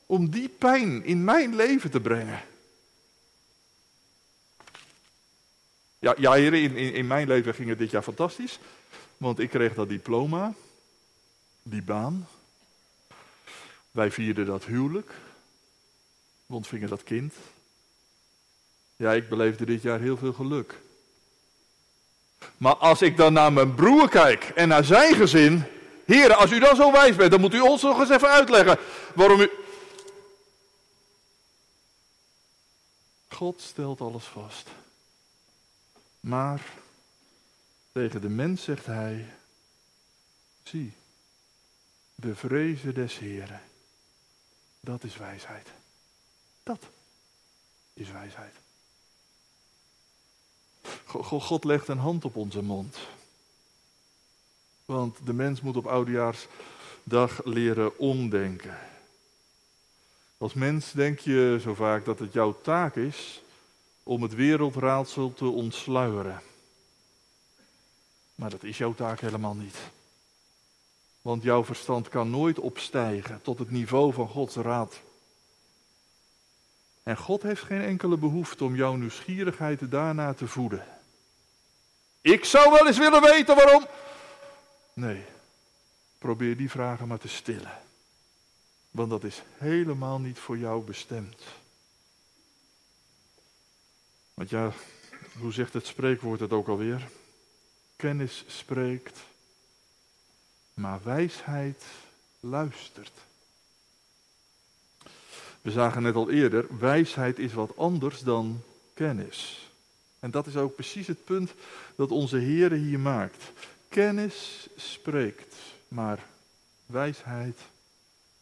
om 0.07 0.31
die 0.31 0.49
pijn 0.49 1.05
in 1.05 1.25
mijn 1.25 1.57
leven 1.57 1.91
te 1.91 2.01
brengen? 2.01 2.43
Ja, 6.01 6.15
ja 6.19 6.33
heren, 6.33 6.61
in, 6.61 6.77
in, 6.77 6.95
in 6.95 7.07
mijn 7.07 7.29
leven 7.29 7.55
ging 7.55 7.69
het 7.69 7.79
dit 7.79 7.91
jaar 7.91 8.03
fantastisch. 8.03 8.59
Want 9.17 9.39
ik 9.39 9.51
kreeg 9.51 9.75
dat 9.75 9.89
diploma, 9.89 10.55
die 11.63 11.83
baan. 11.83 12.29
Wij 13.91 14.11
vierden 14.11 14.47
dat 14.47 14.65
huwelijk. 14.65 15.13
We 16.47 16.55
ontvingen 16.55 16.89
dat 16.89 17.03
kind. 17.03 17.35
Ja, 18.97 19.13
ik 19.13 19.29
beleefde 19.29 19.65
dit 19.65 19.83
jaar 19.83 20.01
heel 20.01 20.17
veel 20.17 20.33
geluk. 20.33 20.81
Maar 22.57 22.77
als 22.77 23.03
ik 23.03 23.17
dan 23.17 23.33
naar 23.33 23.53
mijn 23.53 23.75
broer 23.75 24.09
kijk 24.09 24.45
en 24.45 24.69
naar 24.69 24.85
zijn 24.85 25.15
gezin. 25.15 25.65
Heren, 26.05 26.37
als 26.37 26.51
u 26.51 26.59
dan 26.59 26.77
zo 26.77 26.93
wijs 26.93 27.17
bent, 27.17 27.31
dan 27.31 27.41
moet 27.41 27.55
u 27.55 27.61
ons 27.61 27.83
nog 27.83 28.01
eens 28.01 28.11
even 28.11 28.29
uitleggen 28.29 28.79
waarom 29.15 29.41
u. 29.41 29.51
God 33.29 33.61
stelt 33.61 34.01
alles 34.01 34.25
vast. 34.25 34.69
Maar 36.21 36.67
tegen 37.93 38.21
de 38.21 38.29
mens 38.29 38.63
zegt 38.63 38.87
hij: 38.87 39.27
Zie, 40.63 40.93
de 42.15 42.35
vrezen 42.35 42.95
des 42.95 43.19
Heren, 43.19 43.61
dat 44.81 45.05
is 45.05 45.17
wijsheid. 45.17 45.69
Dat 46.63 46.83
is 47.93 48.11
wijsheid. 48.11 48.55
God 51.23 51.65
legt 51.65 51.89
een 51.89 51.99
hand 51.99 52.25
op 52.25 52.37
onze 52.37 52.63
mond. 52.63 52.99
Want 54.85 55.19
de 55.25 55.33
mens 55.33 55.61
moet 55.61 55.77
op 55.77 55.87
oudejaarsdag 55.87 57.45
leren 57.45 57.99
omdenken. 57.99 58.79
Als 60.39 60.55
mens 60.55 60.93
denk 60.93 61.19
je 61.19 61.59
zo 61.63 61.75
vaak 61.75 62.05
dat 62.05 62.19
het 62.19 62.33
jouw 62.33 62.61
taak 62.61 62.97
is 62.97 63.43
om 64.11 64.23
het 64.23 64.35
wereldraadsel 64.35 65.33
te 65.33 65.45
ontsluieren. 65.45 66.43
Maar 68.35 68.51
dat 68.51 68.63
is 68.63 68.79
jouw 68.79 68.95
taak 68.95 69.21
helemaal 69.21 69.55
niet. 69.55 69.77
Want 71.23 71.43
jouw 71.43 71.65
verstand 71.65 72.09
kan 72.09 72.31
nooit 72.31 72.59
opstijgen 72.59 73.43
tot 73.43 73.59
het 73.59 73.71
niveau 73.71 74.13
van 74.13 74.29
Gods 74.29 74.57
raad. 74.57 75.01
En 77.03 77.17
God 77.17 77.43
heeft 77.43 77.63
geen 77.63 77.83
enkele 77.83 78.17
behoefte 78.17 78.65
om 78.65 78.75
jouw 78.75 78.95
nieuwsgierigheid 78.95 79.91
daarna 79.91 80.35
te 80.35 80.49
voeden. 80.49 80.85
Ik 82.21 82.45
zou 82.45 82.71
wel 82.71 82.87
eens 82.87 82.99
willen 82.99 83.23
weten 83.23 83.57
waarom. 83.57 83.87
Nee, 84.93 85.25
probeer 86.19 86.57
die 86.57 86.71
vragen 86.71 87.09
maar 87.09 87.19
te 87.19 87.29
stillen. 87.29 87.79
Want 88.91 89.11
dat 89.11 89.25
is 89.25 89.43
helemaal 89.59 90.21
niet 90.21 90.39
voor 90.39 90.59
jou 90.59 90.85
bestemd. 90.85 91.43
Want 94.41 94.53
ja, 94.53 94.73
hoe 95.39 95.53
zegt 95.53 95.73
het 95.73 95.87
spreekwoord 95.87 96.41
het 96.41 96.53
ook 96.53 96.69
alweer? 96.69 97.09
Kennis 97.97 98.45
spreekt, 98.47 99.19
maar 100.75 101.01
wijsheid 101.03 101.85
luistert. 102.41 103.13
We 105.61 105.71
zagen 105.71 106.03
net 106.03 106.15
al 106.15 106.31
eerder, 106.31 106.67
wijsheid 106.79 107.39
is 107.39 107.53
wat 107.53 107.77
anders 107.77 108.21
dan 108.21 108.63
kennis. 108.95 109.71
En 110.19 110.31
dat 110.31 110.47
is 110.47 110.57
ook 110.57 110.75
precies 110.75 111.07
het 111.07 111.25
punt 111.25 111.53
dat 111.97 112.11
onze 112.11 112.37
Heer 112.37 112.73
hier 112.73 113.01
maakt. 113.01 113.43
Kennis 113.89 114.69
spreekt, 114.77 115.55
maar 115.89 116.19
wijsheid 116.87 117.59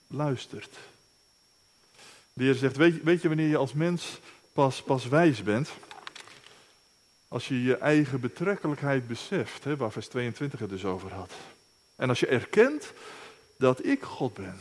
luistert. 0.07 0.79
De 2.33 2.45
Heer 2.45 2.55
zegt, 2.55 2.77
weet, 2.77 3.03
weet 3.03 3.23
je 3.23 3.29
wanneer 3.29 3.49
je 3.49 3.57
als 3.57 3.73
mens 3.73 4.19
pas, 4.53 4.83
pas 4.83 5.09
wijs 5.09 5.43
bent? 5.43 5.71
Als 7.29 7.49
je 7.49 7.63
je 7.63 7.77
eigen 7.77 8.21
betrekkelijkheid 8.21 9.07
beseft, 9.07 9.65
hè, 9.65 9.77
waar 9.77 9.93
vers 9.93 10.09
22 10.09 10.61
het 10.61 10.71
dus 10.71 10.85
over 10.85 11.13
had. 11.13 11.33
En 11.97 12.09
als 12.09 12.21
je 12.21 12.27
erkent 12.27 12.93
dat 13.57 13.85
ik 13.85 14.03
God 14.03 14.35
ben 14.35 14.61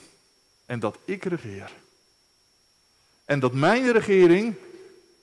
en 0.66 0.80
dat 0.80 0.98
ik 1.06 1.24
regeer. 1.24 1.72
En 3.26 3.40
dat 3.40 3.54
mijn 3.54 3.92
regering 3.92 4.56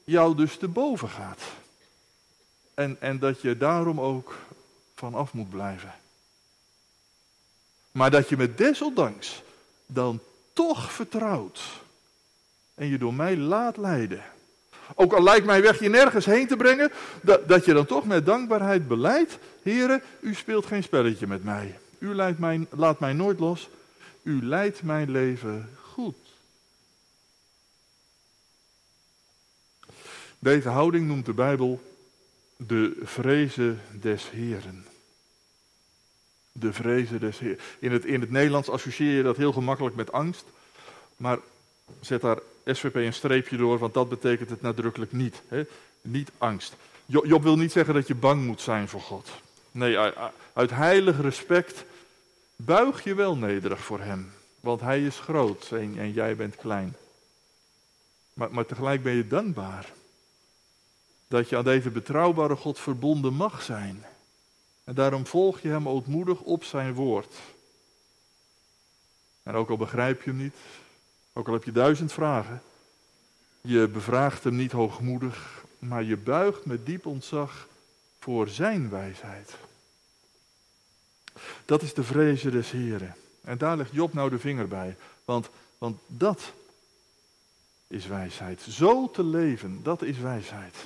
jou 0.05 0.37
dus 0.37 0.57
te 0.57 0.69
boven 0.69 1.09
gaat. 1.09 1.43
En, 2.75 3.01
en 3.01 3.19
dat 3.19 3.41
je 3.41 3.57
daarom 3.57 4.01
ook 4.01 4.39
vanaf 4.95 5.33
moet 5.33 5.51
blijven. 5.51 5.95
Maar 7.93 8.11
dat 8.11 8.29
je 8.29 8.37
me 8.37 8.55
desondanks 8.55 9.43
dan 9.87 10.21
toch 10.53 10.93
vertrouwt. 10.93 11.63
En 12.75 12.87
je 12.87 12.99
door 12.99 13.15
mij 13.15 13.37
laat 13.37 13.77
leiden. 13.77 14.25
Ook 14.95 15.13
al 15.13 15.23
lijkt 15.23 15.47
mijn 15.47 15.63
weg 15.63 15.81
je 15.81 15.89
nergens 15.89 16.25
heen 16.27 16.47
te 16.47 16.57
brengen, 16.57 16.93
dat, 17.23 17.49
dat 17.49 17.65
je 17.65 17.73
dan 17.73 17.87
toch 17.87 18.05
met 18.05 18.27
dankbaarheid 18.27 18.89
beleidt. 18.89 19.39
Heren, 19.63 20.03
u 20.21 20.35
speelt 20.35 20.67
geen 20.67 20.83
spelletje 20.83 21.27
met 21.27 21.45
mij. 21.45 21.79
U 21.99 22.15
leidt 22.15 22.39
mij, 22.39 22.67
laat 22.71 23.01
mij 23.01 23.13
nooit 23.13 23.39
los. 23.39 23.69
U 24.23 24.47
leidt 24.47 24.83
mijn 24.83 25.11
leven 25.11 25.71
goed. 25.83 26.17
Deze 30.39 30.69
houding 30.69 31.07
noemt 31.07 31.27
de 31.27 31.33
Bijbel 31.33 31.81
de 32.57 32.97
vrezen 33.03 33.81
des 34.01 34.31
Heren. 34.31 34.87
De 36.53 36.73
vrezen 36.73 37.21
des 37.21 37.39
Heren. 37.39 37.59
In 37.79 37.93
het, 37.93 38.05
in 38.05 38.21
het 38.21 38.31
Nederlands 38.31 38.69
associeer 38.69 39.17
je 39.17 39.23
dat 39.23 39.37
heel 39.37 39.53
gemakkelijk 39.53 39.97
met 39.97 40.13
angst. 40.13 40.45
Maar 41.17 41.39
zet 42.01 42.21
daar 42.21 42.39
SVP 42.65 42.95
een 42.95 43.13
streepje 43.13 43.57
door, 43.57 43.79
want 43.79 43.95
dat 43.95 44.09
betekent 44.09 44.51
het 44.51 44.61
nadrukkelijk 44.61 45.13
niet. 45.13 45.43
Hè? 45.49 45.63
Niet 46.03 46.31
angst. 46.39 46.77
Job 47.07 47.43
wil 47.43 47.57
niet 47.57 47.73
zeggen 47.73 47.95
dat 47.95 48.07
je 48.07 48.15
bang 48.15 48.45
moet 48.45 48.61
zijn 48.61 48.89
voor 48.89 49.01
God. 49.01 49.31
Nee, 49.71 49.99
uit 50.53 50.71
heilig 50.71 51.21
respect 51.21 51.85
buig 52.57 53.05
je 53.05 53.15
wel 53.15 53.37
nederig 53.37 53.81
voor 53.81 54.01
Hem. 54.01 54.33
Want 54.61 54.81
Hij 54.81 55.05
is 55.05 55.19
groot 55.19 55.71
en, 55.71 56.13
jij 56.13 56.37
bent 56.37 56.57
klein. 56.57 56.97
Maar, 58.35 58.53
maar 58.53 58.67
tegelijk 58.67 59.03
ben 59.03 59.15
je 59.15 59.27
dankbaar 59.27 59.93
dat 61.29 61.49
je 61.49 61.57
aan 61.57 61.65
deze 61.65 61.91
betrouwbare 61.91 62.57
God 62.57 62.79
verbonden 62.79 63.35
mag 63.35 63.63
zijn. 63.63 64.05
En 64.85 64.95
daarom 64.95 65.27
volg 65.27 65.61
je 65.61 65.69
Hem 65.69 65.89
ootmoedig 65.89 66.41
op 66.41 66.65
Zijn 66.65 66.95
woord. 66.95 67.35
En 69.43 69.55
ook 69.55 69.71
al 69.71 69.77
begrijp 69.77 70.23
je 70.23 70.31
Hem 70.31 70.39
niet, 70.39 70.55
ook 71.37 71.47
al 71.47 71.53
heb 71.53 71.65
je 71.65 71.73
duizend 71.73 72.13
vragen, 72.13 72.63
je 73.61 73.89
bevraagt 73.89 74.45
Hem 74.45 74.57
niet 74.57 74.73
hoogmoedig, 74.73 75.65
maar 75.79 76.03
je 76.03 76.17
buigt 76.17 76.65
met 76.65 76.87
diep 76.87 77.07
ontzag 77.07 77.69
voor 78.19 78.49
Zijn 78.49 78.91
wijsheid. 78.91 79.55
Dat 81.65 81.83
is 81.83 81.95
de 81.95 82.05
vrezen 82.05 82.53
des 82.53 82.71
Heren. 82.71 83.15
En 83.41 83.59
daar 83.59 83.77
legt 83.77 83.93
Job 83.93 84.13
nou 84.13 84.31
de 84.31 84.39
vinger 84.39 84.69
bij. 84.69 84.97
Want, 85.25 85.49
want 85.79 86.01
dat 86.07 86.53
is 87.87 88.07
wijsheid. 88.07 88.61
Zo 88.61 89.11
te 89.11 89.25
leven, 89.25 89.83
dat 89.83 90.03
is 90.03 90.19
wijsheid. 90.19 90.77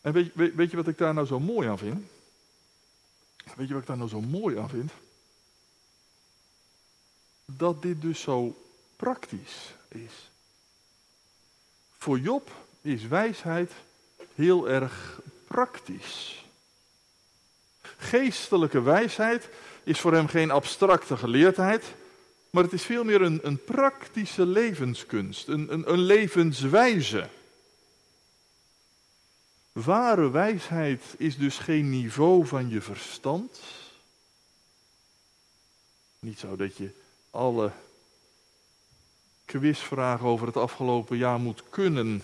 En 0.00 0.12
weet, 0.12 0.34
weet, 0.34 0.70
je 0.70 0.76
wat 0.76 0.88
ik 0.88 0.98
daar 0.98 1.14
nou 1.14 1.26
zo 1.26 1.40
mooi 1.40 1.68
aan 1.68 1.78
vind? 1.78 2.06
Weet 3.56 3.68
je 3.68 3.72
wat 3.72 3.82
ik 3.82 3.88
daar 3.88 3.96
nou 3.96 4.08
zo 4.08 4.20
mooi 4.20 4.58
aan 4.58 4.68
vind? 4.68 4.92
Dat 7.44 7.82
dit 7.82 8.02
dus 8.02 8.20
zo 8.20 8.62
praktisch 8.96 9.74
is. 9.88 10.30
Voor 11.98 12.18
Job 12.18 12.50
is 12.80 13.06
wijsheid 13.06 13.72
heel 14.34 14.68
erg 14.68 15.20
praktisch. 15.46 16.44
Geestelijke 17.96 18.80
wijsheid 18.80 19.48
is 19.84 20.00
voor 20.00 20.12
hem 20.12 20.26
geen 20.26 20.50
abstracte 20.50 21.16
geleerdheid, 21.16 21.84
maar 22.50 22.62
het 22.62 22.72
is 22.72 22.82
veel 22.82 23.04
meer 23.04 23.22
een, 23.22 23.40
een 23.42 23.64
praktische 23.64 24.46
levenskunst, 24.46 25.48
een, 25.48 25.72
een, 25.72 25.92
een 25.92 26.00
levenswijze. 26.00 27.28
Ware 29.72 30.30
wijsheid 30.30 31.02
is 31.16 31.36
dus 31.36 31.58
geen 31.58 31.90
niveau 31.90 32.46
van 32.46 32.68
je 32.68 32.80
verstand. 32.80 33.60
Niet 36.18 36.38
zo 36.38 36.56
dat 36.56 36.76
je 36.76 36.90
alle 37.32 37.70
quizvragen 39.44 40.26
over 40.26 40.46
het 40.46 40.56
afgelopen 40.56 41.16
jaar 41.16 41.40
moet 41.40 41.62
kunnen 41.70 42.22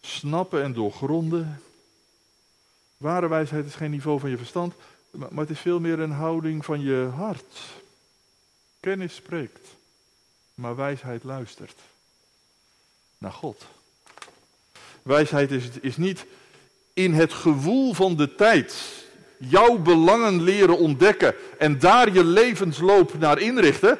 snappen 0.00 0.62
en 0.62 0.72
doorgronden. 0.72 1.62
Ware 2.96 3.28
wijsheid 3.28 3.66
is 3.66 3.74
geen 3.74 3.90
niveau 3.90 4.20
van 4.20 4.30
je 4.30 4.36
verstand, 4.36 4.74
maar 5.10 5.30
het 5.32 5.50
is 5.50 5.60
veel 5.60 5.80
meer 5.80 5.98
een 5.98 6.10
houding 6.10 6.64
van 6.64 6.80
je 6.80 7.10
hart. 7.16 7.58
Kennis 8.80 9.14
spreekt, 9.14 9.68
maar 10.54 10.76
wijsheid 10.76 11.24
luistert 11.24 11.80
naar 13.18 13.32
God. 13.32 13.66
Wijsheid 15.02 15.50
is, 15.50 15.68
is 15.80 15.96
niet 15.96 16.26
in 16.92 17.12
het 17.12 17.32
gewoel 17.32 17.94
van 17.94 18.16
de 18.16 18.34
tijd 18.34 18.74
jouw 19.38 19.78
belangen 19.78 20.42
leren 20.42 20.78
ontdekken 20.78 21.34
en 21.58 21.78
daar 21.78 22.12
je 22.12 22.24
levensloop 22.24 23.18
naar 23.18 23.38
inrichten. 23.38 23.98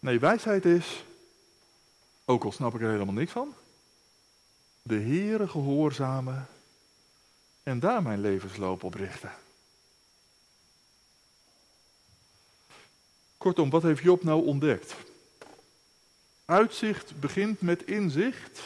Nee, 0.00 0.18
wijsheid 0.18 0.64
is, 0.64 1.04
ook 2.24 2.44
al 2.44 2.52
snap 2.52 2.74
ik 2.74 2.80
er 2.80 2.90
helemaal 2.90 3.14
niks 3.14 3.32
van, 3.32 3.54
de 4.82 5.00
Heere 5.00 5.48
gehoorzamen 5.48 6.48
en 7.62 7.80
daar 7.80 8.02
mijn 8.02 8.20
levensloop 8.20 8.82
op 8.82 8.94
richten. 8.94 9.32
Kortom, 13.36 13.70
wat 13.70 13.82
heeft 13.82 14.02
Job 14.02 14.22
nou 14.22 14.46
ontdekt? 14.46 14.94
Uitzicht 16.44 17.20
begint 17.20 17.60
met 17.60 17.82
inzicht. 17.82 18.60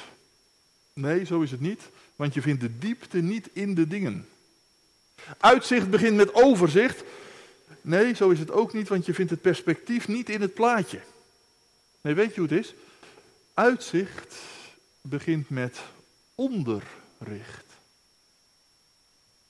Nee, 0.92 1.24
zo 1.24 1.40
is 1.40 1.50
het 1.50 1.60
niet, 1.60 1.82
want 2.16 2.34
je 2.34 2.42
vindt 2.42 2.60
de 2.60 2.78
diepte 2.78 3.18
niet 3.18 3.48
in 3.52 3.74
de 3.74 3.86
dingen. 3.86 4.28
Uitzicht 5.38 5.90
begint 5.90 6.16
met 6.16 6.34
overzicht. 6.34 7.04
Nee, 7.80 8.14
zo 8.14 8.30
is 8.30 8.38
het 8.38 8.50
ook 8.50 8.72
niet, 8.72 8.88
want 8.88 9.06
je 9.06 9.14
vindt 9.14 9.30
het 9.30 9.40
perspectief 9.40 10.08
niet 10.08 10.28
in 10.28 10.40
het 10.40 10.54
plaatje. 10.54 11.00
Nee, 12.04 12.14
weet 12.14 12.34
je 12.34 12.40
hoe 12.40 12.48
het 12.48 12.58
is? 12.58 12.74
Uitzicht 13.54 14.36
begint 15.00 15.50
met 15.50 15.80
onderricht. 16.34 17.64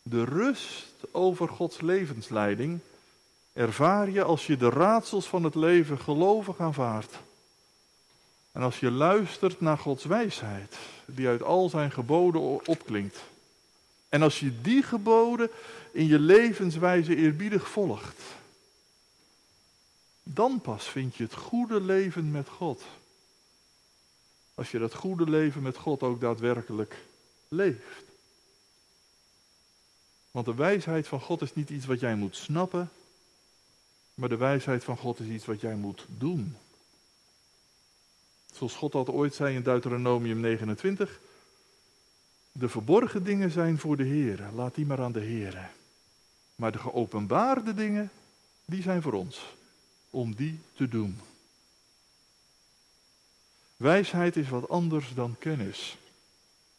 De 0.03 0.25
rust 0.25 0.95
over 1.11 1.49
Gods 1.49 1.81
levensleiding 1.81 2.81
ervaar 3.53 4.11
je 4.11 4.23
als 4.23 4.47
je 4.47 4.57
de 4.57 4.69
raadsels 4.69 5.27
van 5.27 5.45
het 5.45 5.55
leven 5.55 5.99
gelovig 5.99 6.61
aanvaardt. 6.61 7.15
En 8.53 8.63
als 8.63 8.81
je 8.81 8.91
luistert 8.91 9.61
naar 9.61 9.79
Gods 9.79 10.05
wijsheid, 10.05 10.77
die 11.07 11.29
uit 11.29 11.43
al 11.43 11.69
zijn 11.69 11.91
geboden 11.91 12.67
opklinkt. 12.67 13.19
En 14.09 14.23
als 14.23 14.41
je 14.41 14.61
die 14.61 14.83
geboden 14.83 15.51
in 15.93 16.07
je 16.07 16.19
levenswijze 16.19 17.17
eerbiedig 17.17 17.69
volgt, 17.69 18.21
dan 20.25 20.61
pas 20.61 20.89
vind 20.89 21.17
je 21.17 21.23
het 21.23 21.35
goede 21.35 21.81
leven 21.81 22.31
met 22.31 22.49
God. 22.49 22.83
Als 24.55 24.71
je 24.71 24.79
dat 24.79 24.95
goede 24.95 25.31
leven 25.31 25.63
met 25.63 25.77
God 25.77 26.03
ook 26.03 26.21
daadwerkelijk 26.21 26.97
leeft. 27.49 28.05
Want 30.31 30.47
de 30.47 30.55
wijsheid 30.55 31.07
van 31.09 31.21
God 31.21 31.43
is 31.43 31.55
niet 31.55 31.71
iets 31.71 31.87
wat 31.87 32.01
jij 32.01 32.15
moet 32.15 32.37
snappen, 32.37 32.91
maar 34.15 34.29
de 34.29 34.37
wijsheid 34.37 34.85
van 34.85 34.97
God 34.97 35.21
is 35.21 35.29
iets 35.29 35.45
wat 35.45 35.61
jij 35.61 35.75
moet 35.75 36.07
doen. 36.09 36.57
Zoals 38.53 38.75
God 38.75 38.93
dat 38.93 39.09
ooit 39.09 39.35
zei 39.35 39.55
in 39.55 39.63
Deuteronomium 39.63 40.41
29. 40.41 41.21
De 42.53 42.69
verborgen 42.69 43.25
dingen 43.25 43.51
zijn 43.51 43.79
voor 43.79 43.97
de 43.97 44.05
Heer, 44.05 44.51
laat 44.55 44.75
die 44.75 44.87
maar 44.87 45.01
aan 45.01 45.13
de 45.13 45.21
Heer. 45.21 45.71
Maar 46.57 46.73
de 46.73 46.79
geopenbaarde 46.79 47.75
dingen, 47.75 48.11
die 48.65 48.83
zijn 48.83 49.03
voor 49.03 49.13
ons, 49.13 49.55
om 50.15 50.35
die 50.35 50.61
te 50.77 50.89
doen. 50.89 51.21
Wijsheid 53.77 54.37
is 54.37 54.49
wat 54.49 54.69
anders 54.69 55.07
dan 55.15 55.37
kennis. 55.39 55.97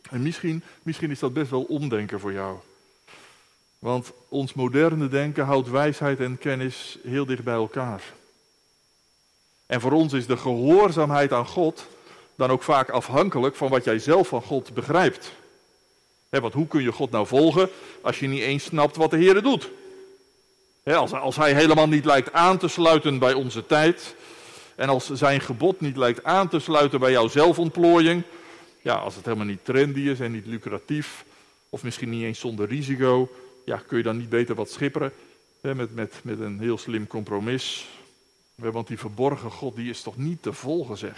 En 0.10 0.22
misschien, 0.22 0.64
misschien 0.84 1.12
is 1.12 1.20
dat 1.20 1.34
best 1.34 1.50
wel 1.50 1.64
omdenken 1.64 2.20
voor 2.20 2.34
jou. 2.34 2.58
Want 3.80 4.12
ons 4.30 4.54
moderne 4.54 5.08
denken 5.08 5.46
houdt 5.46 5.70
wijsheid 5.70 6.20
en 6.20 6.38
kennis 6.38 6.98
heel 7.04 7.26
dicht 7.26 7.44
bij 7.44 7.54
elkaar. 7.54 8.04
En 9.66 9.82
voor 9.82 9.92
ons 9.92 10.14
is 10.14 10.28
de 10.28 10.38
gehoorzaamheid 10.38 11.32
aan 11.32 11.48
God 11.48 11.88
dan 12.36 12.50
ook 12.50 12.64
vaak 12.64 12.90
afhankelijk 12.90 13.56
van 13.56 13.70
wat 13.70 13.84
jij 13.84 14.00
zelf 14.00 14.28
van 14.28 14.42
God 14.42 14.74
begrijpt. 14.74 15.32
want 16.30 16.54
hoe 16.54 16.68
kun 16.68 16.82
je 16.82 16.92
God 16.92 17.12
nou 17.12 17.28
volgen 17.28 17.70
als 18.02 18.20
je 18.20 18.28
niet 18.28 18.42
eens 18.42 18.64
snapt 18.64 18.96
wat 18.96 19.12
de 19.12 19.18
Heer 19.18 19.42
doet? 19.42 19.72
Als, 20.94 21.14
als 21.14 21.36
Hij 21.36 21.54
helemaal 21.54 21.88
niet 21.88 22.06
lijkt 22.06 22.34
aan 22.34 22.58
te 22.58 22.68
sluiten 22.68 23.20
bij 23.20 23.34
onze 23.34 23.66
tijd. 23.66 24.16
En 24.76 24.90
als 24.90 25.12
zijn 25.12 25.42
gebod 25.42 25.82
niet 25.82 25.98
lijkt 25.98 26.24
aan 26.24 26.50
te 26.50 26.60
sluiten 26.60 27.00
bij 27.00 27.12
jouw 27.12 27.28
zelfontplooiing. 27.28 28.24
Ja, 28.82 28.96
als 28.96 29.16
het 29.16 29.26
helemaal 29.26 29.46
niet 29.46 29.66
trendy 29.66 30.00
is 30.00 30.20
en 30.20 30.32
niet 30.32 30.46
lucratief. 30.46 31.26
Of 31.70 31.84
misschien 31.84 32.10
niet 32.10 32.24
eens 32.24 32.40
zonder 32.40 32.68
risico 32.68 33.30
ja, 33.66 33.78
kun 33.78 33.98
je 33.98 34.04
dan 34.04 34.18
niet 34.18 34.30
beter 34.30 34.56
wat 34.56 34.70
schipperen 34.70 35.14
met, 35.62 35.96
met, 35.96 36.20
met 36.24 36.40
een 36.40 36.60
heel 36.60 36.78
slim 36.78 37.08
compromis? 37.08 37.88
Want 38.56 38.88
die 38.88 39.00
verborgen 39.00 39.52
God, 39.52 39.76
die 39.76 39.90
is 39.90 40.02
toch 40.02 40.18
niet 40.18 40.42
te 40.42 40.54
volgen, 40.54 40.98
zeg. 40.98 41.18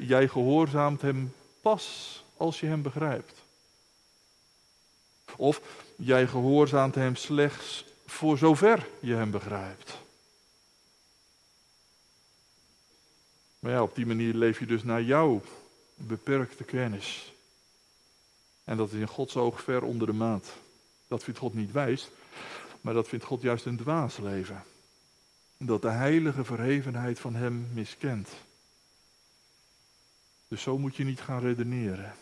Jij 0.00 0.28
gehoorzaamt 0.28 1.02
hem 1.02 1.32
pas 1.60 2.24
als 2.36 2.60
je 2.60 2.66
hem 2.66 2.82
begrijpt. 2.82 3.41
Of 5.36 5.60
jij 5.96 6.26
gehoorzaamt 6.26 6.94
hem 6.94 7.16
slechts 7.16 7.84
voor 8.06 8.38
zover 8.38 8.86
je 9.00 9.14
hem 9.14 9.30
begrijpt. 9.30 9.98
Maar 13.58 13.72
ja, 13.72 13.82
op 13.82 13.94
die 13.94 14.06
manier 14.06 14.34
leef 14.34 14.58
je 14.58 14.66
dus 14.66 14.82
naar 14.82 15.02
jouw 15.02 15.42
beperkte 15.94 16.64
kennis. 16.64 17.32
En 18.64 18.76
dat 18.76 18.92
is 18.92 18.98
in 18.98 19.08
Gods 19.08 19.36
oog 19.36 19.62
ver 19.62 19.82
onder 19.82 20.06
de 20.06 20.12
maat. 20.12 20.52
Dat 21.08 21.24
vindt 21.24 21.38
God 21.38 21.54
niet 21.54 21.72
wijs, 21.72 22.10
maar 22.80 22.94
dat 22.94 23.08
vindt 23.08 23.24
God 23.24 23.42
juist 23.42 23.64
een 23.64 23.76
dwaas 23.76 24.16
leven. 24.16 24.64
Dat 25.56 25.82
de 25.82 25.90
heilige 25.90 26.44
verhevenheid 26.44 27.20
van 27.20 27.34
Hem 27.34 27.68
miskent. 27.72 28.28
Dus 30.48 30.62
zo 30.62 30.78
moet 30.78 30.96
je 30.96 31.04
niet 31.04 31.20
gaan 31.20 31.40
redeneren. 31.40 32.14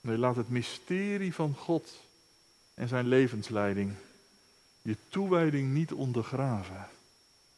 Nee, 0.00 0.18
laat 0.18 0.36
het 0.36 0.48
mysterie 0.48 1.34
van 1.34 1.54
God 1.54 2.00
en 2.78 2.88
zijn 2.88 3.06
levensleiding 3.06 3.94
je 4.82 4.96
toewijding 5.08 5.72
niet 5.72 5.92
ondergraven. 5.92 6.88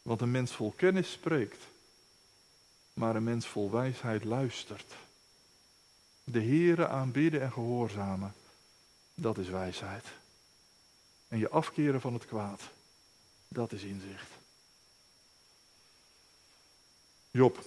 Want 0.03 0.21
een 0.21 0.31
mens 0.31 0.53
vol 0.53 0.73
kennis 0.77 1.11
spreekt, 1.11 1.65
maar 2.93 3.17
een 3.17 3.25
mens 3.25 3.47
vol 3.47 3.71
wijsheid 3.71 4.25
luistert. 4.25 4.95
De 6.25 6.43
Heere 6.43 6.89
aanbidden 6.89 7.41
en 7.41 7.53
gehoorzamen. 7.53 8.35
Dat 9.15 9.39
is 9.39 9.49
wijsheid. 9.49 10.05
En 11.29 11.39
je 11.39 11.51
afkeren 11.51 12.01
van 12.01 12.13
het 12.13 12.27
kwaad. 12.27 12.63
Dat 13.49 13.73
is 13.73 13.83
inzicht. 13.83 14.31
Job, 17.31 17.65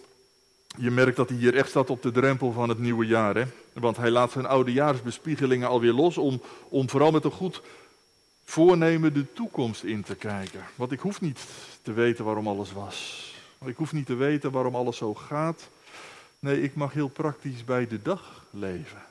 je 0.78 0.92
merkt 0.92 1.16
dat 1.16 1.30
hij 1.30 1.38
hier 1.38 1.56
echt 1.56 1.70
staat 1.70 1.90
op 1.90 2.02
de 2.02 2.12
drempel 2.12 2.52
van 2.52 2.70
het 2.70 2.80
nieuwe 2.80 3.06
jaar. 3.06 3.36
Hè? 3.36 3.44
Want 3.74 3.98
hij 3.98 4.10
laat 4.10 4.32
zijn 4.32 4.46
oudejaarsbespiegelingen 4.46 5.68
alweer 5.68 5.94
los 5.94 6.18
om, 6.18 6.42
om 6.70 6.90
vooral 6.90 7.12
met 7.12 7.24
een 7.24 7.32
goed 7.32 7.62
voornemen 8.46 9.14
de 9.14 9.34
toekomst 9.34 9.84
in 9.84 10.04
te 10.04 10.16
kijken. 10.16 10.64
Want 10.76 10.92
ik 10.92 11.00
hoef 11.00 11.22
niet 11.22 11.40
te 11.82 11.94
weten 11.94 12.26
waarom 12.26 12.48
alles 12.48 12.72
was. 12.72 13.32
Ik 13.66 13.78
hoef 13.78 13.94
niet 13.94 14.06
te 14.06 14.16
weten 14.16 14.52
waarom 14.52 14.76
alles 14.76 14.98
zo 14.98 15.14
gaat. 15.14 15.70
Nee, 16.40 16.62
ik 16.62 16.76
mag 16.76 16.94
heel 16.94 17.08
praktisch 17.08 17.64
bij 17.64 17.88
de 17.88 18.02
dag 18.02 18.46
leven. 18.50 19.02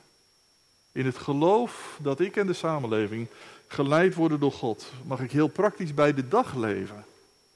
In 0.92 1.06
het 1.06 1.18
geloof 1.18 1.98
dat 2.02 2.20
ik 2.20 2.36
en 2.36 2.46
de 2.46 2.52
samenleving 2.52 3.26
geleid 3.66 4.14
worden 4.14 4.40
door 4.40 4.52
God, 4.52 4.92
mag 5.04 5.20
ik 5.20 5.32
heel 5.32 5.48
praktisch 5.48 5.94
bij 5.94 6.14
de 6.14 6.28
dag 6.28 6.54
leven. 6.54 7.04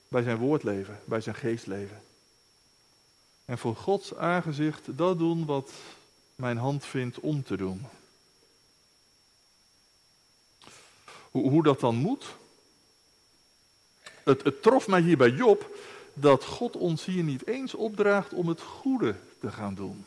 Bij 0.09 0.23
zijn 0.23 0.37
woord 0.37 0.63
leven, 0.63 0.99
bij 1.05 1.21
zijn 1.21 1.35
geest 1.35 1.67
leven. 1.67 2.01
En 3.47 3.59
voor 3.59 3.77
Gods 3.77 4.15
aangezicht 4.15 4.97
dat 4.97 5.19
doen 5.19 5.45
wat 5.45 5.73
mijn 6.35 6.57
hand 6.57 6.85
vindt 6.85 7.21
om 7.21 7.43
te 7.43 7.57
doen. 7.57 7.87
Hoe, 11.31 11.51
hoe 11.51 11.63
dat 11.63 11.81
dan 11.81 11.95
moet? 11.97 12.27
Het, 14.25 14.45
het 14.45 14.63
trof 14.63 14.89
mij 14.89 15.01
hier 15.01 15.17
bij 15.17 15.31
Job 15.31 15.77
dat 16.15 16.45
God 16.45 16.77
ons 16.77 17.05
hier 17.05 17.23
niet 17.23 17.47
eens 17.47 17.75
opdraagt 17.75 18.33
om 18.33 18.49
het 18.49 18.61
goede 18.61 19.15
te 19.41 19.53
gaan 19.53 19.75
doen. 19.75 20.05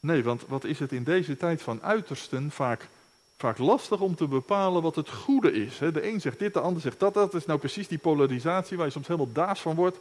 Nee, 0.00 0.24
want 0.24 0.46
wat 0.46 0.64
is 0.64 0.78
het 0.78 0.92
in 0.92 1.04
deze 1.04 1.36
tijd 1.36 1.62
van 1.62 1.82
uitersten 1.82 2.50
vaak, 2.50 2.88
vaak 3.36 3.58
lastig 3.58 4.00
om 4.00 4.14
te 4.14 4.26
bepalen 4.26 4.82
wat 4.82 4.96
het 4.96 5.10
goede 5.10 5.52
is. 5.52 5.78
De 5.78 6.08
een 6.08 6.20
zegt 6.20 6.38
dit, 6.38 6.54
de 6.54 6.60
ander 6.60 6.82
zegt 6.82 7.00
dat. 7.00 7.14
Dat 7.14 7.34
is 7.34 7.46
nou 7.46 7.58
precies 7.58 7.88
die 7.88 7.98
polarisatie 7.98 8.76
waar 8.76 8.86
je 8.86 8.92
soms 8.92 9.06
helemaal 9.06 9.32
daas 9.32 9.60
van 9.60 9.74
wordt. 9.74 9.98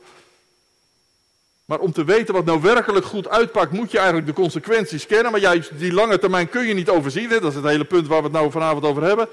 Maar 1.69 1.79
om 1.79 1.91
te 1.91 2.03
weten 2.03 2.33
wat 2.33 2.45
nou 2.45 2.61
werkelijk 2.61 3.05
goed 3.05 3.27
uitpakt, 3.27 3.71
moet 3.71 3.91
je 3.91 3.97
eigenlijk 3.97 4.27
de 4.27 4.33
consequenties 4.33 5.05
kennen. 5.05 5.31
Maar 5.31 5.41
juist 5.41 5.79
die 5.79 5.93
lange 5.93 6.19
termijn 6.19 6.49
kun 6.49 6.67
je 6.67 6.73
niet 6.73 6.89
overzien. 6.89 7.29
Hè? 7.29 7.39
Dat 7.39 7.49
is 7.49 7.55
het 7.55 7.65
hele 7.65 7.85
punt 7.85 8.07
waar 8.07 8.17
we 8.17 8.23
het 8.23 8.33
nou 8.33 8.51
vanavond 8.51 8.85
over 8.85 9.03
hebben. 9.03 9.27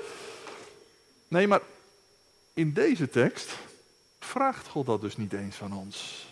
Nee, 1.28 1.46
maar 1.46 1.60
in 2.54 2.72
deze 2.72 3.08
tekst 3.08 3.56
vraagt 4.18 4.68
God 4.68 4.86
dat 4.86 5.00
dus 5.00 5.16
niet 5.16 5.32
eens 5.32 5.56
van 5.56 5.72
ons. 5.72 6.26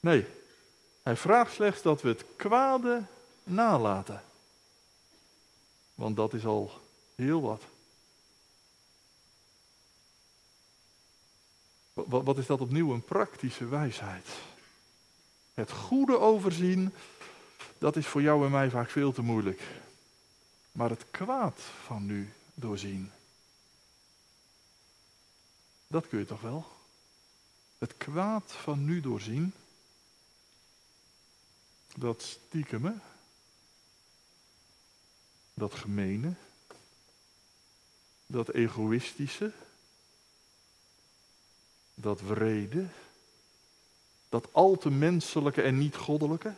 Nee, 0.00 0.26
hij 1.02 1.16
vraagt 1.16 1.52
slechts 1.52 1.82
dat 1.82 2.02
we 2.02 2.08
het 2.08 2.24
kwade 2.36 3.02
nalaten. 3.42 4.22
Want 5.94 6.16
dat 6.16 6.34
is 6.34 6.46
al 6.46 6.70
heel 7.14 7.40
wat. 7.40 7.62
Wat 12.24 12.38
is 12.38 12.46
dat 12.46 12.60
opnieuw 12.60 12.92
een 12.92 13.04
praktische 13.04 13.68
wijsheid? 13.68 14.26
Het 15.60 15.70
goede 15.70 16.18
overzien, 16.18 16.92
dat 17.78 17.96
is 17.96 18.06
voor 18.06 18.22
jou 18.22 18.44
en 18.44 18.50
mij 18.50 18.70
vaak 18.70 18.90
veel 18.90 19.12
te 19.12 19.22
moeilijk. 19.22 19.62
Maar 20.72 20.90
het 20.90 21.04
kwaad 21.10 21.60
van 21.84 22.06
nu 22.06 22.32
doorzien, 22.54 23.10
dat 25.86 26.08
kun 26.08 26.18
je 26.18 26.26
toch 26.26 26.40
wel? 26.40 26.66
Het 27.78 27.96
kwaad 27.96 28.52
van 28.52 28.84
nu 28.84 29.00
doorzien, 29.00 29.52
dat 31.96 32.22
stiekeme, 32.22 32.94
dat 35.54 35.74
gemene, 35.74 36.34
dat 38.26 38.48
egoïstische, 38.48 39.52
dat 41.94 42.20
wrede, 42.20 42.86
dat 44.30 44.48
al 44.52 44.76
te 44.76 44.90
menselijke 44.90 45.62
en 45.62 45.78
niet 45.78 45.96
goddelijke, 45.96 46.54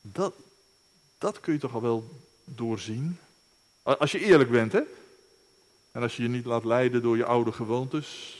dat, 0.00 0.34
dat 1.18 1.40
kun 1.40 1.52
je 1.52 1.58
toch 1.58 1.74
al 1.74 1.82
wel 1.82 2.04
doorzien. 2.44 3.18
Als 3.82 4.12
je 4.12 4.18
eerlijk 4.18 4.50
bent, 4.50 4.72
hè? 4.72 4.82
En 5.92 6.02
als 6.02 6.16
je 6.16 6.22
je 6.22 6.28
niet 6.28 6.44
laat 6.44 6.64
leiden 6.64 7.02
door 7.02 7.16
je 7.16 7.24
oude 7.24 7.52
gewoontes 7.52 8.38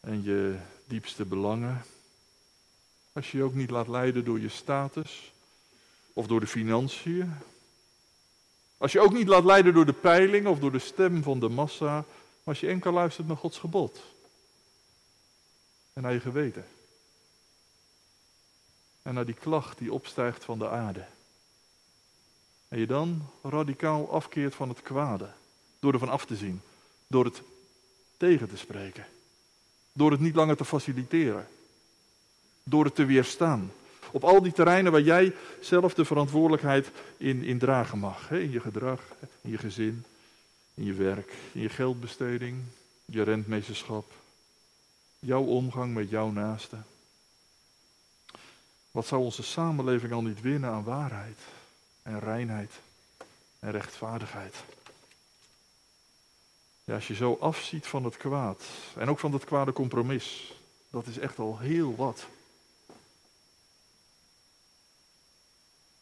en 0.00 0.22
je 0.22 0.58
diepste 0.84 1.24
belangen. 1.24 1.84
Als 3.12 3.30
je 3.30 3.36
je 3.36 3.44
ook 3.44 3.54
niet 3.54 3.70
laat 3.70 3.88
leiden 3.88 4.24
door 4.24 4.40
je 4.40 4.48
status 4.48 5.32
of 6.12 6.26
door 6.26 6.40
de 6.40 6.46
financiën. 6.46 7.32
Als 8.76 8.92
je 8.92 9.00
ook 9.00 9.12
niet 9.12 9.28
laat 9.28 9.44
leiden 9.44 9.74
door 9.74 9.86
de 9.86 9.92
peiling 9.92 10.46
of 10.46 10.58
door 10.58 10.72
de 10.72 10.78
stem 10.78 11.22
van 11.22 11.40
de 11.40 11.48
massa. 11.48 11.94
Maar 11.94 12.04
als 12.44 12.60
je 12.60 12.66
enkel 12.66 12.92
luistert 12.92 13.26
naar 13.26 13.36
Gods 13.36 13.58
gebod. 13.58 14.00
En 16.00 16.06
naar 16.06 16.14
je 16.14 16.20
geweten. 16.20 16.64
En 19.02 19.14
naar 19.14 19.26
die 19.26 19.34
klacht 19.34 19.78
die 19.78 19.92
opstijgt 19.92 20.44
van 20.44 20.58
de 20.58 20.68
aarde. 20.68 21.04
En 22.68 22.78
je 22.78 22.86
dan 22.86 23.30
radicaal 23.42 24.10
afkeert 24.10 24.54
van 24.54 24.68
het 24.68 24.82
kwade. 24.82 25.28
Door 25.78 25.92
ervan 25.92 26.08
af 26.08 26.26
te 26.26 26.36
zien. 26.36 26.60
Door 27.06 27.24
het 27.24 27.42
tegen 28.16 28.48
te 28.48 28.56
spreken. 28.56 29.06
Door 29.92 30.10
het 30.10 30.20
niet 30.20 30.34
langer 30.34 30.56
te 30.56 30.64
faciliteren. 30.64 31.48
Door 32.62 32.84
het 32.84 32.94
te 32.94 33.04
weerstaan. 33.04 33.72
Op 34.10 34.24
al 34.24 34.42
die 34.42 34.52
terreinen 34.52 34.92
waar 34.92 35.00
jij 35.00 35.34
zelf 35.60 35.94
de 35.94 36.04
verantwoordelijkheid 36.04 36.90
in, 37.16 37.42
in 37.42 37.58
dragen 37.58 37.98
mag. 37.98 38.30
In 38.30 38.50
je 38.50 38.60
gedrag, 38.60 39.00
in 39.40 39.50
je 39.50 39.58
gezin, 39.58 40.04
in 40.74 40.84
je 40.84 40.94
werk, 40.94 41.32
in 41.52 41.60
je 41.60 41.68
geldbesteding, 41.68 42.62
je 43.04 43.22
rentmeesterschap. 43.22 44.19
Jouw 45.20 45.42
omgang 45.42 45.94
met 45.94 46.10
jouw 46.10 46.30
naaste. 46.30 46.76
Wat 48.90 49.06
zou 49.06 49.22
onze 49.22 49.42
samenleving 49.42 50.12
al 50.12 50.22
niet 50.22 50.40
winnen 50.40 50.70
aan 50.70 50.84
waarheid? 50.84 51.38
en 52.02 52.18
reinheid 52.18 52.80
en 53.58 53.70
rechtvaardigheid. 53.70 54.56
Ja, 56.84 56.94
als 56.94 57.06
je 57.06 57.14
zo 57.14 57.36
afziet 57.40 57.86
van 57.86 58.04
het 58.04 58.16
kwaad 58.16 58.64
en 58.96 59.08
ook 59.08 59.18
van 59.18 59.32
het 59.32 59.44
kwade 59.44 59.72
compromis, 59.72 60.54
dat 60.90 61.06
is 61.06 61.18
echt 61.18 61.38
al 61.38 61.58
heel 61.58 61.96
wat. 61.96 62.26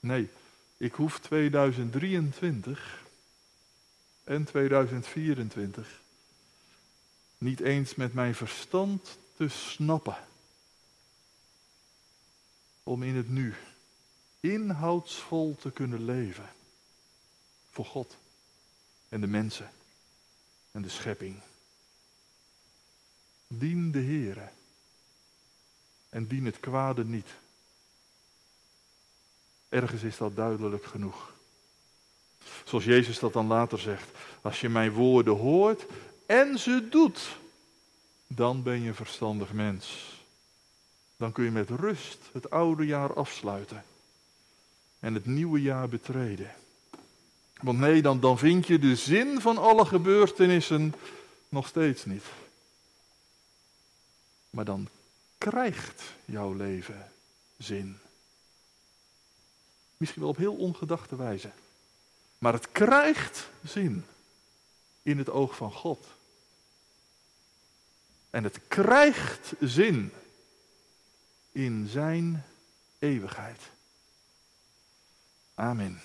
Nee, 0.01 0.29
ik 0.77 0.95
hoef 0.95 1.19
2023 1.19 3.03
en 4.25 4.45
2024 4.45 6.01
niet 7.39 7.61
eens 7.61 7.95
met 7.95 8.15
mijn 8.15 8.35
verstand 8.35 9.19
te 9.37 9.49
snappen 9.49 10.17
om 12.83 13.03
in 13.03 13.17
het 13.17 13.29
nu 13.29 13.55
inhoudsvol 14.41 15.57
te 15.57 15.71
kunnen 15.71 16.05
leven. 16.05 16.49
Voor 17.71 17.85
God 17.85 18.17
en 19.09 19.21
de 19.21 19.27
mensen 19.27 19.71
en 20.71 20.83
de 20.83 20.89
schepping. 20.89 21.41
Dien 23.47 23.91
de 23.91 24.03
Heere 24.03 24.49
en 26.09 26.27
dien 26.27 26.45
het 26.45 26.61
kwade 26.61 27.05
niet. 27.05 27.29
Ergens 29.69 30.03
is 30.03 30.17
dat 30.17 30.37
duidelijk 30.37 30.85
genoeg. 30.85 31.33
Zoals 32.65 32.85
Jezus 32.85 33.19
dat 33.19 33.33
dan 33.33 33.47
later 33.47 33.79
zegt. 33.79 34.09
Als 34.43 34.61
je 34.61 34.69
mijn 34.69 34.93
woorden 34.93 35.37
hoort 35.37 35.87
en 36.29 36.59
ze 36.59 36.89
doet, 36.91 37.37
dan 38.27 38.63
ben 38.63 38.81
je 38.81 38.89
een 38.89 38.95
verstandig 38.95 39.53
mens. 39.53 40.17
Dan 41.17 41.33
kun 41.33 41.45
je 41.45 41.51
met 41.51 41.71
rust 41.71 42.19
het 42.33 42.51
oude 42.51 42.87
jaar 42.87 43.15
afsluiten 43.15 43.85
en 44.99 45.15
het 45.15 45.27
nieuwe 45.27 45.63
jaar 45.63 45.89
betreden. 45.89 46.55
Want 47.61 47.79
nee, 47.79 48.03
dan, 48.03 48.21
dan 48.21 48.39
vind 48.39 48.67
je 48.67 48.79
de 48.79 48.97
zin 48.97 49.41
van 49.41 49.59
alle 49.59 49.85
gebeurtenissen 49.85 50.95
nog 51.49 51.67
steeds 51.67 52.05
niet. 52.05 52.25
Maar 54.51 54.65
dan 54.65 54.89
krijgt 55.39 56.03
jouw 56.25 56.53
leven 56.53 57.13
zin. 57.57 57.99
Misschien 59.97 60.21
wel 60.21 60.31
op 60.31 60.37
heel 60.37 60.55
ongedachte 60.55 61.17
wijze. 61.17 61.51
Maar 62.39 62.53
het 62.53 62.73
krijgt 62.73 63.49
zin 63.65 64.05
in 65.03 65.19
het 65.19 65.31
oog 65.31 65.57
van 65.57 65.73
God. 65.73 66.17
En 68.39 68.45
het 68.45 68.61
krijgt 68.69 69.53
zin 69.61 70.13
in 71.53 71.87
zijn 71.89 72.45
eeuwigheid. 72.99 73.71
Amen. 75.55 76.01